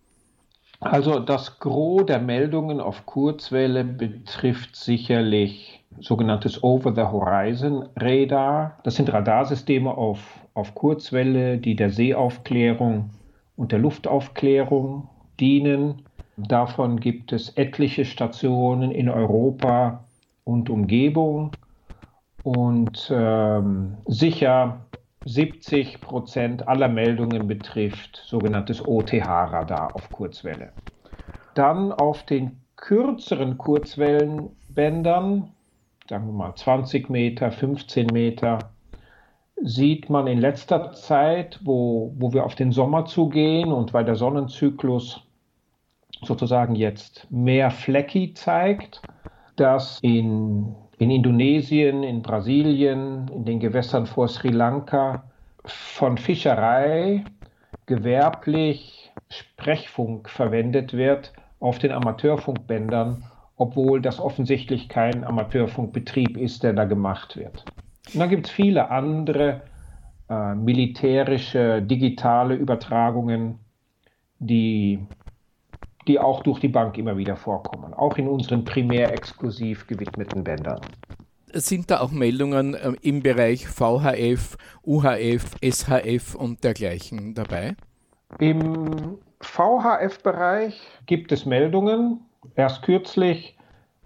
Also 0.82 1.20
das 1.20 1.60
Gros 1.60 2.06
der 2.06 2.20
Meldungen 2.20 2.82
auf 2.82 3.06
Kurzwelle 3.06 3.86
betrifft 3.86 4.76
sicherlich 4.76 5.83
sogenanntes 6.00 6.64
Over-the-Horizon-Radar. 6.64 8.78
Das 8.84 8.96
sind 8.96 9.12
Radarsysteme 9.12 9.96
auf, 9.96 10.20
auf 10.54 10.76
Kurzwelle, 10.76 11.58
die 11.58 11.76
der 11.76 11.90
Seeaufklärung 11.90 13.10
und 13.56 13.72
der 13.72 13.80
Luftaufklärung 13.80 15.10
dienen. 15.40 16.04
Davon 16.38 17.00
gibt 17.00 17.32
es 17.32 17.50
etliche 17.58 18.06
Stationen 18.06 18.92
in 18.92 19.10
Europa 19.10 20.04
und 20.44 20.70
Umgebung. 20.70 21.50
Und 22.44 23.12
ähm, 23.14 23.98
sicher 24.06 24.86
70 25.26 26.02
Prozent 26.02 26.68
aller 26.68 26.90
Meldungen 26.90 27.48
betrifft 27.48 28.22
sogenanntes 28.26 28.86
OTH-Radar 28.86 29.96
auf 29.96 30.10
Kurzwelle. 30.10 30.74
Dann 31.54 31.94
auf 31.94 32.24
den 32.24 32.60
kürzeren 32.76 33.58
Kurzwellenbändern 33.58 35.52
sagen 36.10 36.28
wir 36.28 36.34
mal 36.34 36.56
20 36.56 37.10
Meter, 37.10 37.52
15 37.52 38.08
Meter, 38.08 38.60
sieht 39.62 40.10
man 40.10 40.28
in 40.28 40.40
letzter 40.40 40.92
Zeit, 40.92 41.60
wo, 41.64 42.14
wo 42.18 42.34
wir 42.34 42.46
auf 42.46 42.56
den 42.56 42.72
Sommer 42.72 43.06
zugehen 43.06 43.72
und 43.72 43.94
weil 43.94 44.04
der 44.04 44.16
Sonnenzyklus 44.16 45.22
sozusagen 46.22 46.76
jetzt 46.76 47.28
mehr 47.30 47.72
Flecki 47.72 48.34
zeigt, 48.34 49.04
dass 49.56 50.00
in, 50.02 50.76
in 50.98 51.12
Indonesien, 51.12 52.04
in 52.04 52.22
Brasilien, 52.22 53.30
in 53.30 53.46
den 53.46 53.60
Gewässern 53.60 54.06
vor 54.06 54.28
Sri 54.28 54.50
Lanka 54.50 55.24
von 55.66 56.18
Fischerei 56.18 57.26
gewerblich 57.86 59.12
Sprechfunk 59.30 60.30
verwendet 60.30 60.94
wird 60.94 61.34
auf 61.60 61.80
den 61.80 61.92
Amateurfunkbändern 61.92 63.24
obwohl 63.58 64.02
das 64.02 64.20
offensichtlich 64.20 64.90
kein 64.90 65.24
Amateurfunkbetrieb 65.24 66.38
ist, 66.38 66.64
der 66.64 66.74
da 66.74 66.86
gemacht 66.86 67.38
wird. 67.38 67.66
Und 68.14 68.20
dann 68.20 68.30
gibt 68.30 68.48
es 68.48 68.52
viele 68.52 68.90
andere 68.90 69.62
äh, 70.30 70.56
militärische, 70.56 71.82
digitale 71.82 72.56
Übertragungen, 72.56 73.60
die, 74.40 75.00
die 76.08 76.20
auch 76.20 76.44
durch 76.44 76.60
die 76.60 76.68
Bank 76.68 76.98
immer 76.98 77.18
wieder 77.18 77.36
vorkommen, 77.36 77.94
auch 77.94 78.18
in 78.18 78.28
unseren 78.28 78.66
primär 78.66 79.12
exklusiv 79.14 79.88
gewidmeten 79.88 80.44
Bändern. 80.44 80.82
Sind 81.54 81.92
da 81.92 82.00
auch 82.00 82.12
Meldungen 82.12 82.74
äh, 82.74 82.94
im 83.02 83.22
Bereich 83.22 83.68
VHF, 83.68 84.58
UHF, 84.84 85.56
SHF 85.64 86.36
und 86.36 86.64
dergleichen 86.64 87.36
dabei? 87.36 87.76
Im 88.40 89.20
VHF-Bereich 89.40 90.82
gibt 91.06 91.32
es 91.32 91.46
Meldungen, 91.46 92.22
Erst 92.56 92.84
kürzlich 92.84 93.58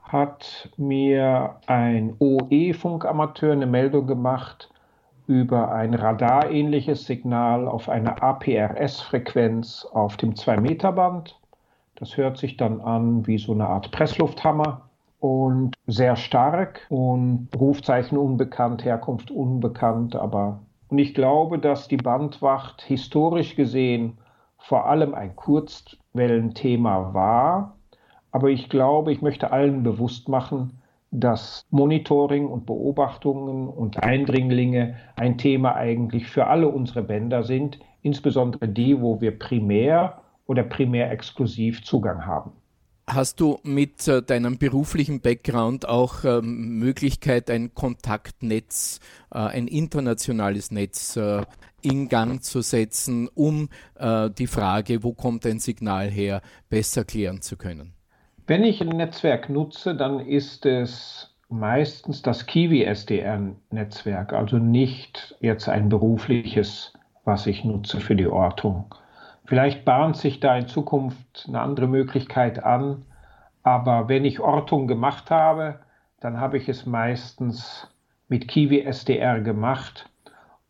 hat 0.01 0.69
mir 0.77 1.57
ein 1.67 2.15
OE-Funkamateur 2.19 3.51
eine 3.53 3.65
Meldung 3.65 4.07
gemacht 4.07 4.69
über 5.27 5.71
ein 5.73 5.93
radarähnliches 5.93 7.05
Signal 7.05 7.67
auf 7.67 7.89
einer 7.89 8.23
APRS-Frequenz 8.23 9.85
auf 9.91 10.15
dem 10.15 10.33
2-Meter-Band. 10.33 11.37
Das 11.95 12.15
hört 12.15 12.37
sich 12.37 12.55
dann 12.55 12.79
an 12.79 13.27
wie 13.27 13.37
so 13.37 13.51
eine 13.51 13.67
Art 13.67 13.91
Presslufthammer 13.91 14.81
und 15.19 15.75
sehr 15.87 16.15
stark 16.15 16.85
und 16.89 17.49
Rufzeichen 17.59 18.17
unbekannt, 18.17 18.85
Herkunft 18.85 19.31
unbekannt, 19.31 20.15
aber 20.15 20.59
und 20.89 20.99
ich 20.99 21.13
glaube, 21.13 21.59
dass 21.59 21.87
die 21.89 21.97
Bandwacht 21.97 22.81
historisch 22.81 23.55
gesehen 23.55 24.17
vor 24.57 24.87
allem 24.87 25.13
ein 25.13 25.35
Kurzwellenthema 25.35 27.13
war 27.13 27.76
aber 28.37 28.51
ich 28.51 28.69
glaube, 28.69 29.11
ich 29.11 29.23
möchte 29.23 29.49
allen 29.49 29.81
bewusst 29.81 30.29
machen, 30.29 30.79
dass 31.09 31.65
Monitoring 31.71 32.45
und 32.45 32.67
Beobachtungen 32.67 33.67
und 33.67 33.97
Eindringlinge 34.03 34.95
ein 35.15 35.39
Thema 35.39 35.73
eigentlich 35.73 36.27
für 36.27 36.45
alle 36.45 36.67
unsere 36.67 37.01
Bänder 37.01 37.43
sind, 37.43 37.79
insbesondere 38.03 38.67
die, 38.67 39.01
wo 39.01 39.21
wir 39.21 39.39
primär 39.39 40.21
oder 40.45 40.61
primär 40.61 41.11
exklusiv 41.11 41.83
Zugang 41.83 42.27
haben. 42.27 42.51
Hast 43.07 43.39
du 43.39 43.57
mit 43.63 44.07
äh, 44.07 44.21
deinem 44.21 44.59
beruflichen 44.59 45.19
Background 45.19 45.89
auch 45.89 46.23
ähm, 46.23 46.77
Möglichkeit, 46.77 47.49
ein 47.49 47.73
Kontaktnetz, 47.73 48.99
äh, 49.31 49.39
ein 49.39 49.67
internationales 49.67 50.69
Netz 50.69 51.15
äh, 51.15 51.41
in 51.81 52.07
Gang 52.07 52.43
zu 52.43 52.61
setzen, 52.61 53.29
um 53.33 53.69
die 53.99 54.47
Frage, 54.47 55.03
wo 55.03 55.13
kommt 55.13 55.45
ein 55.45 55.59
Signal 55.59 56.09
her, 56.09 56.41
besser 56.69 57.05
klären 57.05 57.41
zu 57.41 57.55
können? 57.55 57.96
Wenn 58.47 58.63
ich 58.63 58.79
ein 58.79 58.87
Netzwerk 58.87 59.49
nutze, 59.49 59.93
dann 59.93 60.21
ist 60.21 60.65
es 60.65 61.35
meistens 61.49 62.21
das 62.21 62.45
Kiwi 62.45 62.85
SDR-Netzwerk, 62.85 64.31
also 64.31 64.57
nicht 64.57 65.35
jetzt 65.41 65.67
ein 65.67 65.89
berufliches, 65.89 66.93
was 67.25 67.45
ich 67.45 67.65
nutze 67.65 67.99
für 67.99 68.15
die 68.15 68.27
Ortung. 68.27 68.95
Vielleicht 69.43 69.83
bahnt 69.83 70.15
sich 70.15 70.39
da 70.39 70.55
in 70.55 70.67
Zukunft 70.67 71.43
eine 71.49 71.59
andere 71.59 71.87
Möglichkeit 71.87 72.63
an, 72.63 73.03
aber 73.63 74.07
wenn 74.07 74.23
ich 74.23 74.39
Ortung 74.39 74.87
gemacht 74.87 75.29
habe, 75.29 75.81
dann 76.21 76.39
habe 76.39 76.57
ich 76.57 76.69
es 76.69 76.85
meistens 76.85 77.89
mit 78.29 78.47
Kiwi 78.47 78.83
SDR 78.83 79.41
gemacht 79.41 80.09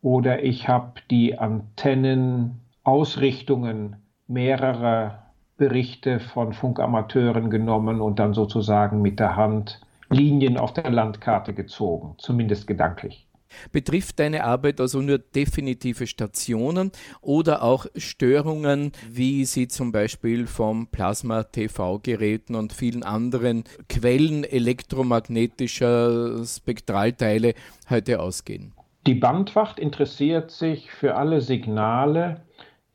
oder 0.02 0.42
ich 0.42 0.68
habe 0.68 0.94
die 1.12 1.38
Antennenausrichtungen 1.38 3.98
mehrerer 4.26 5.27
Berichte 5.58 6.20
von 6.20 6.54
Funkamateuren 6.54 7.50
genommen 7.50 8.00
und 8.00 8.20
dann 8.20 8.34
sozusagen 8.34 9.02
mit 9.02 9.20
der 9.20 9.36
Hand 9.36 9.82
Linien 10.10 10.58
auf 10.58 10.74
der 10.74 10.90
Landkarte 10.90 11.54
gezogen, 11.54 12.16
zumindest 12.18 12.68
gedanklich. 12.68 13.28
Betrifft 13.72 14.20
deine 14.20 14.44
Arbeit 14.44 14.82
also 14.82 15.02
nur 15.02 15.20
definitive 15.20 16.06
Stationen 16.06 16.92
oder 17.22 17.64
auch 17.64 17.86
Störungen, 17.96 18.92
wie 19.10 19.46
sie 19.46 19.68
zum 19.68 19.92
Beispiel 19.92 20.48
vom 20.48 20.88
Plasma-TV-Geräten 20.88 22.56
und 22.56 22.74
vielen 22.74 23.04
anderen 23.04 23.64
Quellen 23.90 24.44
elektromagnetischer 24.44 26.46
Spektralteile 26.46 27.54
heute 27.90 28.20
ausgehen? 28.20 28.74
Die 29.08 29.16
Bandwacht 29.16 29.80
interessiert 29.80 30.52
sich 30.52 30.92
für 30.92 31.16
alle 31.16 31.42
Signale, 31.42 32.42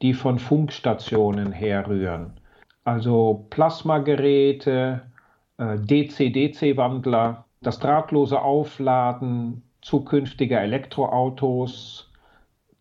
die 0.03 0.13
von 0.13 0.39
Funkstationen 0.39 1.53
herrühren. 1.53 2.35
Also 2.85 3.47
Plasmageräte, 3.51 5.03
äh, 5.59 5.77
DC-DC-Wandler, 5.79 7.45
das 7.61 7.79
drahtlose 7.79 8.41
Aufladen 8.41 9.63
zukünftiger 9.81 10.61
Elektroautos. 10.61 12.11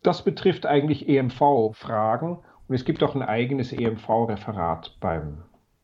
Das 0.02 0.22
betrifft 0.22 0.66
eigentlich 0.66 1.08
EMV-Fragen 1.08 2.38
und 2.68 2.74
es 2.74 2.84
gibt 2.84 3.02
auch 3.02 3.14
ein 3.14 3.22
eigenes 3.22 3.72
EMV-Referat 3.72 4.96
beim, 5.00 5.38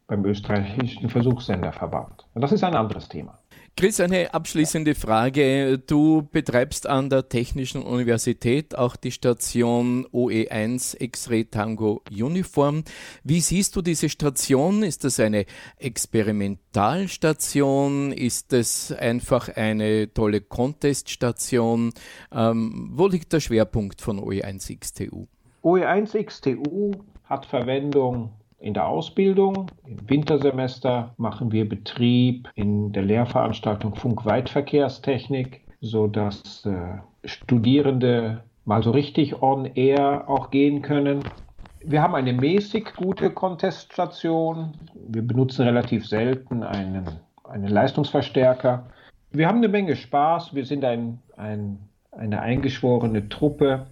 beim 0.07 0.25
österreichischen 0.25 1.09
Versuchssenderverband. 1.09 2.27
Und 2.35 2.43
das 2.43 2.53
ist 2.53 2.65
ein 2.65 2.75
anderes 2.75 3.09
Thema. 3.09 3.38
Chris, 3.79 4.01
eine 4.01 4.35
abschließende 4.35 4.97
Frage. 4.97 5.79
Du 5.79 6.27
betreibst 6.33 6.89
an 6.89 7.11
der 7.11 7.29
Technischen 7.29 7.81
Universität 7.81 8.77
auch 8.77 8.97
die 8.97 9.13
Station 9.13 10.05
OE1 10.07 11.01
X-Ray 11.01 11.45
Tango 11.45 12.03
Uniform. 12.11 12.83
Wie 13.23 13.39
siehst 13.39 13.77
du 13.77 13.83
diese 13.83 14.09
Station? 14.09 14.83
Ist 14.83 15.05
das 15.05 15.21
eine 15.21 15.47
Experimentalstation? 15.77 18.11
Ist 18.11 18.53
das 18.53 18.91
einfach 18.91 19.49
eine 19.51 20.13
tolle 20.13 20.41
Conteststation? 20.41 21.93
Ähm, 22.33 22.91
wo 22.95 23.07
liegt 23.07 23.33
der 23.33 23.39
Schwerpunkt 23.39 24.01
von 24.01 24.19
OE1 24.19 24.77
XTU? 24.77 25.29
OE1 25.63 26.21
XTU 26.25 26.91
hat 27.23 27.47
Verwendung 27.47 28.33
in 28.61 28.75
der 28.75 28.89
Ausbildung. 28.89 29.71
Im 29.87 30.09
Wintersemester 30.09 31.15
machen 31.17 31.53
wir 31.53 31.69
Betrieb 31.69 32.49
in 32.55 32.93
der 32.93 33.03
Lehrveranstaltung 33.03 33.95
Funkweitverkehrstechnik, 33.95 35.61
sodass 35.81 36.67
äh, 36.67 36.99
Studierende 37.25 38.43
mal 38.65 38.83
so 38.83 38.91
richtig 38.91 39.43
on 39.43 39.65
air 39.65 40.29
auch 40.29 40.51
gehen 40.51 40.83
können. 40.83 41.21
Wir 41.85 42.03
haben 42.03 42.15
eine 42.15 42.33
mäßig 42.33 42.95
gute 42.97 43.31
Conteststation. 43.31 44.73
Wir 45.09 45.23
benutzen 45.23 45.63
relativ 45.65 46.07
selten 46.07 46.63
einen, 46.63 47.07
einen 47.45 47.69
Leistungsverstärker. 47.69 48.87
Wir 49.31 49.47
haben 49.47 49.59
eine 49.59 49.69
Menge 49.69 49.95
Spaß. 49.95 50.55
Wir 50.55 50.67
sind 50.67 50.85
ein, 50.85 51.21
ein, 51.37 51.79
eine 52.11 52.41
eingeschworene 52.41 53.29
Truppe. 53.29 53.87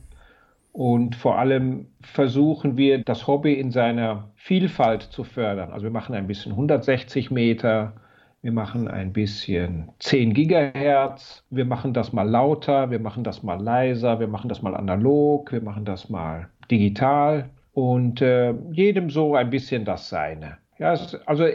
Und 0.77 1.17
vor 1.17 1.39
allem 1.39 1.87
versuchen 2.03 2.77
wir, 2.77 3.03
das 3.03 3.27
Hobby 3.27 3.55
in 3.55 3.71
seiner 3.71 4.29
Vielfalt 4.35 5.05
zu 5.05 5.25
fördern. 5.25 5.73
Also 5.73 5.85
wir 5.85 5.91
machen 5.91 6.15
ein 6.15 6.27
bisschen 6.27 6.53
160 6.53 7.31
Meter, 7.31 7.95
wir 8.43 8.53
machen 8.53 8.87
ein 8.87 9.15
bisschen 9.15 9.89
10 10.01 10.35
Gigahertz, 10.35 11.45
wir 11.49 11.65
machen 11.65 11.95
das 11.95 12.13
mal 12.13 12.29
lauter, 12.29 12.91
wir 12.91 12.99
machen 12.99 13.25
das 13.25 13.43
mal 13.43 13.59
leiser, 13.59 14.21
wir 14.21 14.29
machen 14.29 14.51
das 14.51 14.61
mal 14.61 14.77
analog, 14.77 15.51
wir 15.51 15.63
machen 15.63 15.87
das 15.87 16.11
mal 16.11 16.51
digital 16.71 17.49
und 17.73 18.21
äh, 18.21 18.53
jedem 18.71 19.09
so 19.09 19.35
ein 19.35 19.49
bisschen 19.49 19.87
das 19.87 20.11
Seine. 20.11 20.59
Ja, 20.79 20.95
also 21.25 21.47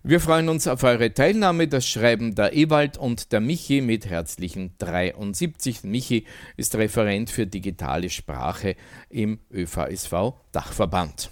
Wir 0.04 0.20
freuen 0.20 0.50
uns 0.50 0.68
auf 0.68 0.82
eure 0.82 1.14
Teilnahme. 1.14 1.68
Das 1.68 1.88
schreiben 1.88 2.34
der 2.34 2.54
Ewald 2.54 2.98
und 2.98 3.32
der 3.32 3.40
Michi 3.40 3.82
mit 3.82 4.08
herzlichen 4.08 4.74
73. 4.80 5.84
Michi 5.84 6.26
ist 6.58 6.74
Referent 6.74 7.30
für 7.30 7.46
digitale 7.46 8.10
Sprache 8.10 8.76
im 9.10 9.42
ÖVSV 9.54 10.34
Dachverband. 10.52 11.30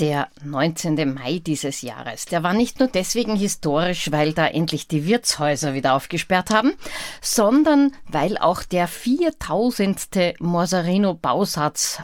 Der 0.00 0.26
19. 0.42 1.14
Mai 1.14 1.38
dieses 1.38 1.82
Jahres, 1.82 2.24
der 2.24 2.42
war 2.42 2.52
nicht 2.52 2.80
nur 2.80 2.88
deswegen 2.88 3.36
historisch, 3.36 4.10
weil 4.10 4.32
da 4.32 4.48
endlich 4.48 4.88
die 4.88 5.06
Wirtshäuser 5.06 5.72
wieder 5.72 5.94
aufgesperrt 5.94 6.50
haben, 6.50 6.72
sondern 7.20 7.92
weil 8.08 8.36
auch 8.36 8.64
der 8.64 8.88
4000. 8.88 10.34
Morsarino-Bausatz 10.40 12.02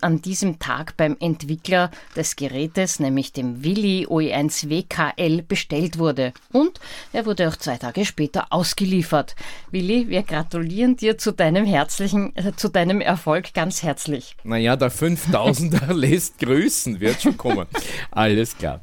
an 0.00 0.22
diesem 0.22 0.60
Tag 0.60 0.96
beim 0.96 1.16
Entwickler 1.18 1.90
des 2.14 2.36
Gerätes, 2.36 3.00
nämlich 3.00 3.32
dem 3.32 3.64
Willi 3.64 4.06
OE1 4.06 4.70
WKL, 4.70 5.42
bestellt 5.42 5.98
wurde. 5.98 6.32
Und 6.52 6.78
er 7.12 7.26
wurde 7.26 7.48
auch 7.48 7.56
zwei 7.56 7.78
Tage 7.78 8.04
später 8.04 8.46
ausgeliefert. 8.50 9.34
Willi, 9.72 10.08
wir 10.08 10.22
gratulieren 10.22 10.96
dir 10.96 11.18
zu 11.18 11.32
deinem 11.32 11.64
herzlichen, 11.64 12.36
äh, 12.36 12.52
zu 12.54 12.68
deinem 12.68 13.00
Erfolg 13.00 13.54
ganz 13.54 13.82
herzlich. 13.82 14.36
Naja, 14.44 14.76
der 14.76 14.92
5000er 14.92 15.92
lässt 15.94 16.38
grüßen, 16.38 17.00
wird 17.00 17.23
schon 17.24 17.36
kommen. 17.36 17.66
Alles 18.10 18.56
klar. 18.56 18.80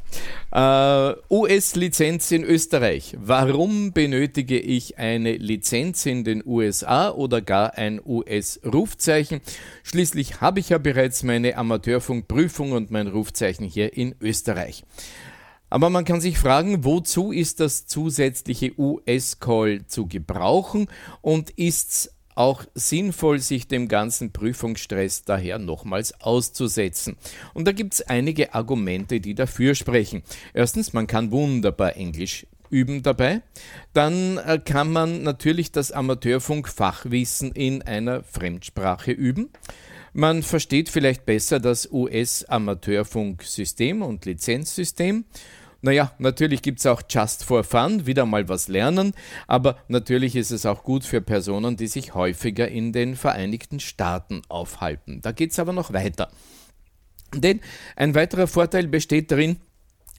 Äh, 0.51 1.15
US-Lizenz 1.33 2.31
in 2.31 2.43
Österreich. 2.43 3.15
Warum 3.17 3.93
benötige 3.93 4.59
ich 4.59 4.97
eine 4.97 5.33
Lizenz 5.37 6.05
in 6.05 6.25
den 6.25 6.43
USA 6.45 7.09
oder 7.11 7.41
gar 7.41 7.77
ein 7.77 8.01
US-Rufzeichen? 8.05 9.39
Schließlich 9.83 10.41
habe 10.41 10.59
ich 10.59 10.69
ja 10.69 10.77
bereits 10.77 11.23
meine 11.23 11.55
Amateurfunkprüfung 11.55 12.73
und 12.73 12.91
mein 12.91 13.07
Rufzeichen 13.07 13.65
hier 13.65 13.95
in 13.95 14.15
Österreich. 14.19 14.83
Aber 15.69 15.89
man 15.89 16.03
kann 16.03 16.19
sich 16.19 16.37
fragen, 16.37 16.83
wozu 16.83 17.31
ist 17.31 17.61
das 17.61 17.85
zusätzliche 17.85 18.77
US-Call 18.77 19.85
zu 19.87 20.05
gebrauchen 20.05 20.87
und 21.21 21.49
ist 21.51 21.93
es 21.93 22.13
auch 22.35 22.65
sinnvoll, 22.73 23.39
sich 23.39 23.67
dem 23.67 23.87
ganzen 23.87 24.31
Prüfungsstress 24.31 25.23
daher 25.23 25.59
nochmals 25.59 26.19
auszusetzen. 26.21 27.17
Und 27.53 27.67
da 27.67 27.71
gibt 27.71 27.93
es 27.93 28.01
einige 28.01 28.53
Argumente, 28.53 29.19
die 29.19 29.35
dafür 29.35 29.75
sprechen. 29.75 30.23
Erstens, 30.53 30.93
man 30.93 31.07
kann 31.07 31.31
wunderbar 31.31 31.95
Englisch 31.95 32.47
üben 32.69 33.03
dabei. 33.03 33.41
Dann 33.93 34.37
äh, 34.37 34.59
kann 34.63 34.91
man 34.91 35.23
natürlich 35.23 35.71
das 35.71 35.91
Amateurfunk-Fachwissen 35.91 37.51
in 37.51 37.81
einer 37.81 38.23
Fremdsprache 38.23 39.11
üben. 39.11 39.49
Man 40.13 40.43
versteht 40.43 40.89
vielleicht 40.89 41.25
besser 41.25 41.61
das 41.61 41.89
US-Amateurfunksystem 41.91 44.01
und 44.01 44.25
Lizenzsystem. 44.25 45.25
Naja, 45.81 46.13
natürlich 46.19 46.61
gibt 46.61 46.79
es 46.79 46.85
auch 46.85 47.01
Just 47.09 47.43
for 47.43 47.63
Fun, 47.63 48.05
wieder 48.05 48.27
mal 48.27 48.47
was 48.47 48.67
lernen, 48.67 49.13
aber 49.47 49.77
natürlich 49.87 50.35
ist 50.35 50.51
es 50.51 50.67
auch 50.67 50.83
gut 50.83 51.03
für 51.03 51.21
Personen, 51.21 51.75
die 51.75 51.87
sich 51.87 52.13
häufiger 52.13 52.67
in 52.67 52.93
den 52.93 53.15
Vereinigten 53.15 53.79
Staaten 53.79 54.43
aufhalten. 54.47 55.21
Da 55.21 55.31
geht 55.31 55.51
es 55.51 55.59
aber 55.59 55.73
noch 55.73 55.91
weiter. 55.91 56.29
Denn 57.33 57.61
ein 57.95 58.13
weiterer 58.13 58.45
Vorteil 58.45 58.87
besteht 58.87 59.31
darin, 59.31 59.57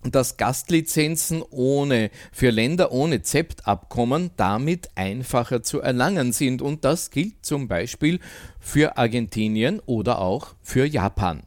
dass 0.02 0.36
Gastlizenzen 0.36 1.44
ohne, 1.50 2.10
für 2.32 2.50
Länder 2.50 2.90
ohne 2.90 3.22
ZEPT-Abkommen 3.22 4.32
damit 4.36 4.90
einfacher 4.96 5.62
zu 5.62 5.80
erlangen 5.80 6.32
sind. 6.32 6.60
Und 6.60 6.84
das 6.84 7.10
gilt 7.10 7.46
zum 7.46 7.68
Beispiel 7.68 8.18
für 8.58 8.96
Argentinien 8.96 9.80
oder 9.86 10.18
auch 10.18 10.56
für 10.60 10.86
Japan. 10.86 11.44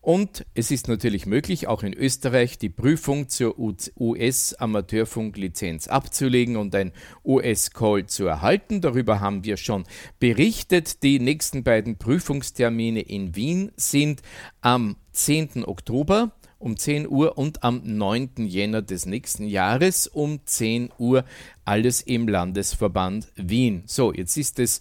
Und 0.00 0.46
es 0.54 0.70
ist 0.70 0.88
natürlich 0.88 1.26
möglich, 1.26 1.68
auch 1.68 1.82
in 1.82 1.92
Österreich 1.92 2.56
die 2.58 2.70
Prüfung 2.70 3.28
zur 3.28 3.58
US-Amateurfunklizenz 3.58 5.88
abzulegen 5.88 6.56
und 6.56 6.74
ein 6.74 6.92
US-Call 7.22 8.06
zu 8.06 8.24
erhalten. 8.24 8.80
Darüber 8.80 9.20
haben 9.20 9.44
wir 9.44 9.58
schon 9.58 9.84
berichtet. 10.18 11.02
Die 11.02 11.20
nächsten 11.20 11.64
beiden 11.64 11.98
Prüfungstermine 11.98 13.02
in 13.02 13.36
Wien 13.36 13.72
sind 13.76 14.22
am 14.62 14.96
10. 15.12 15.66
Oktober 15.66 16.32
um 16.58 16.76
10 16.76 17.08
Uhr 17.08 17.38
und 17.38 17.64
am 17.64 17.80
9. 17.84 18.46
Jänner 18.46 18.82
des 18.82 19.06
nächsten 19.06 19.46
Jahres 19.46 20.06
um 20.06 20.40
10 20.44 20.90
Uhr. 20.98 21.24
Alles 21.64 22.02
im 22.02 22.28
Landesverband 22.28 23.28
Wien. 23.34 23.82
So, 23.86 24.12
jetzt 24.12 24.36
ist 24.36 24.58
es 24.58 24.80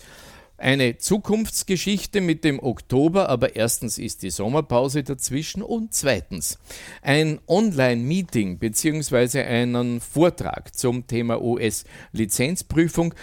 eine 0.60 0.98
Zukunftsgeschichte 0.98 2.22
mit 2.22 2.44
dem 2.44 2.62
Oktober, 2.62 3.30
aber 3.30 3.56
erstens 3.56 3.98
ist 3.98 4.24
die 4.24 4.30
Sommerpause 4.30 5.04
dazwischen 5.04 5.64
und 5.64 5.94
zweitens 5.94 6.60
ein 7.02 7.40
Online-Meeting 7.48 8.60
bzw. 8.60 9.44
einen 9.44 10.02
Vortrag 10.02 10.76
zum 10.76 11.08
Thema 11.08 11.42
US-Lizenzprüfung. 11.42 13.14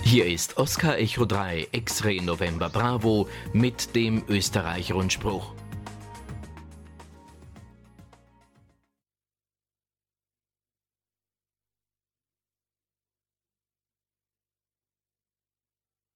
Hier 0.03 0.25
ist 0.25 0.57
Oscar 0.57 0.97
Echo 0.97 1.25
3 1.25 1.67
X-Ray 1.71 2.19
November 2.21 2.69
Bravo 2.69 3.29
mit 3.53 3.95
dem 3.95 4.23
Österreich-Rundspruch. 4.27 5.58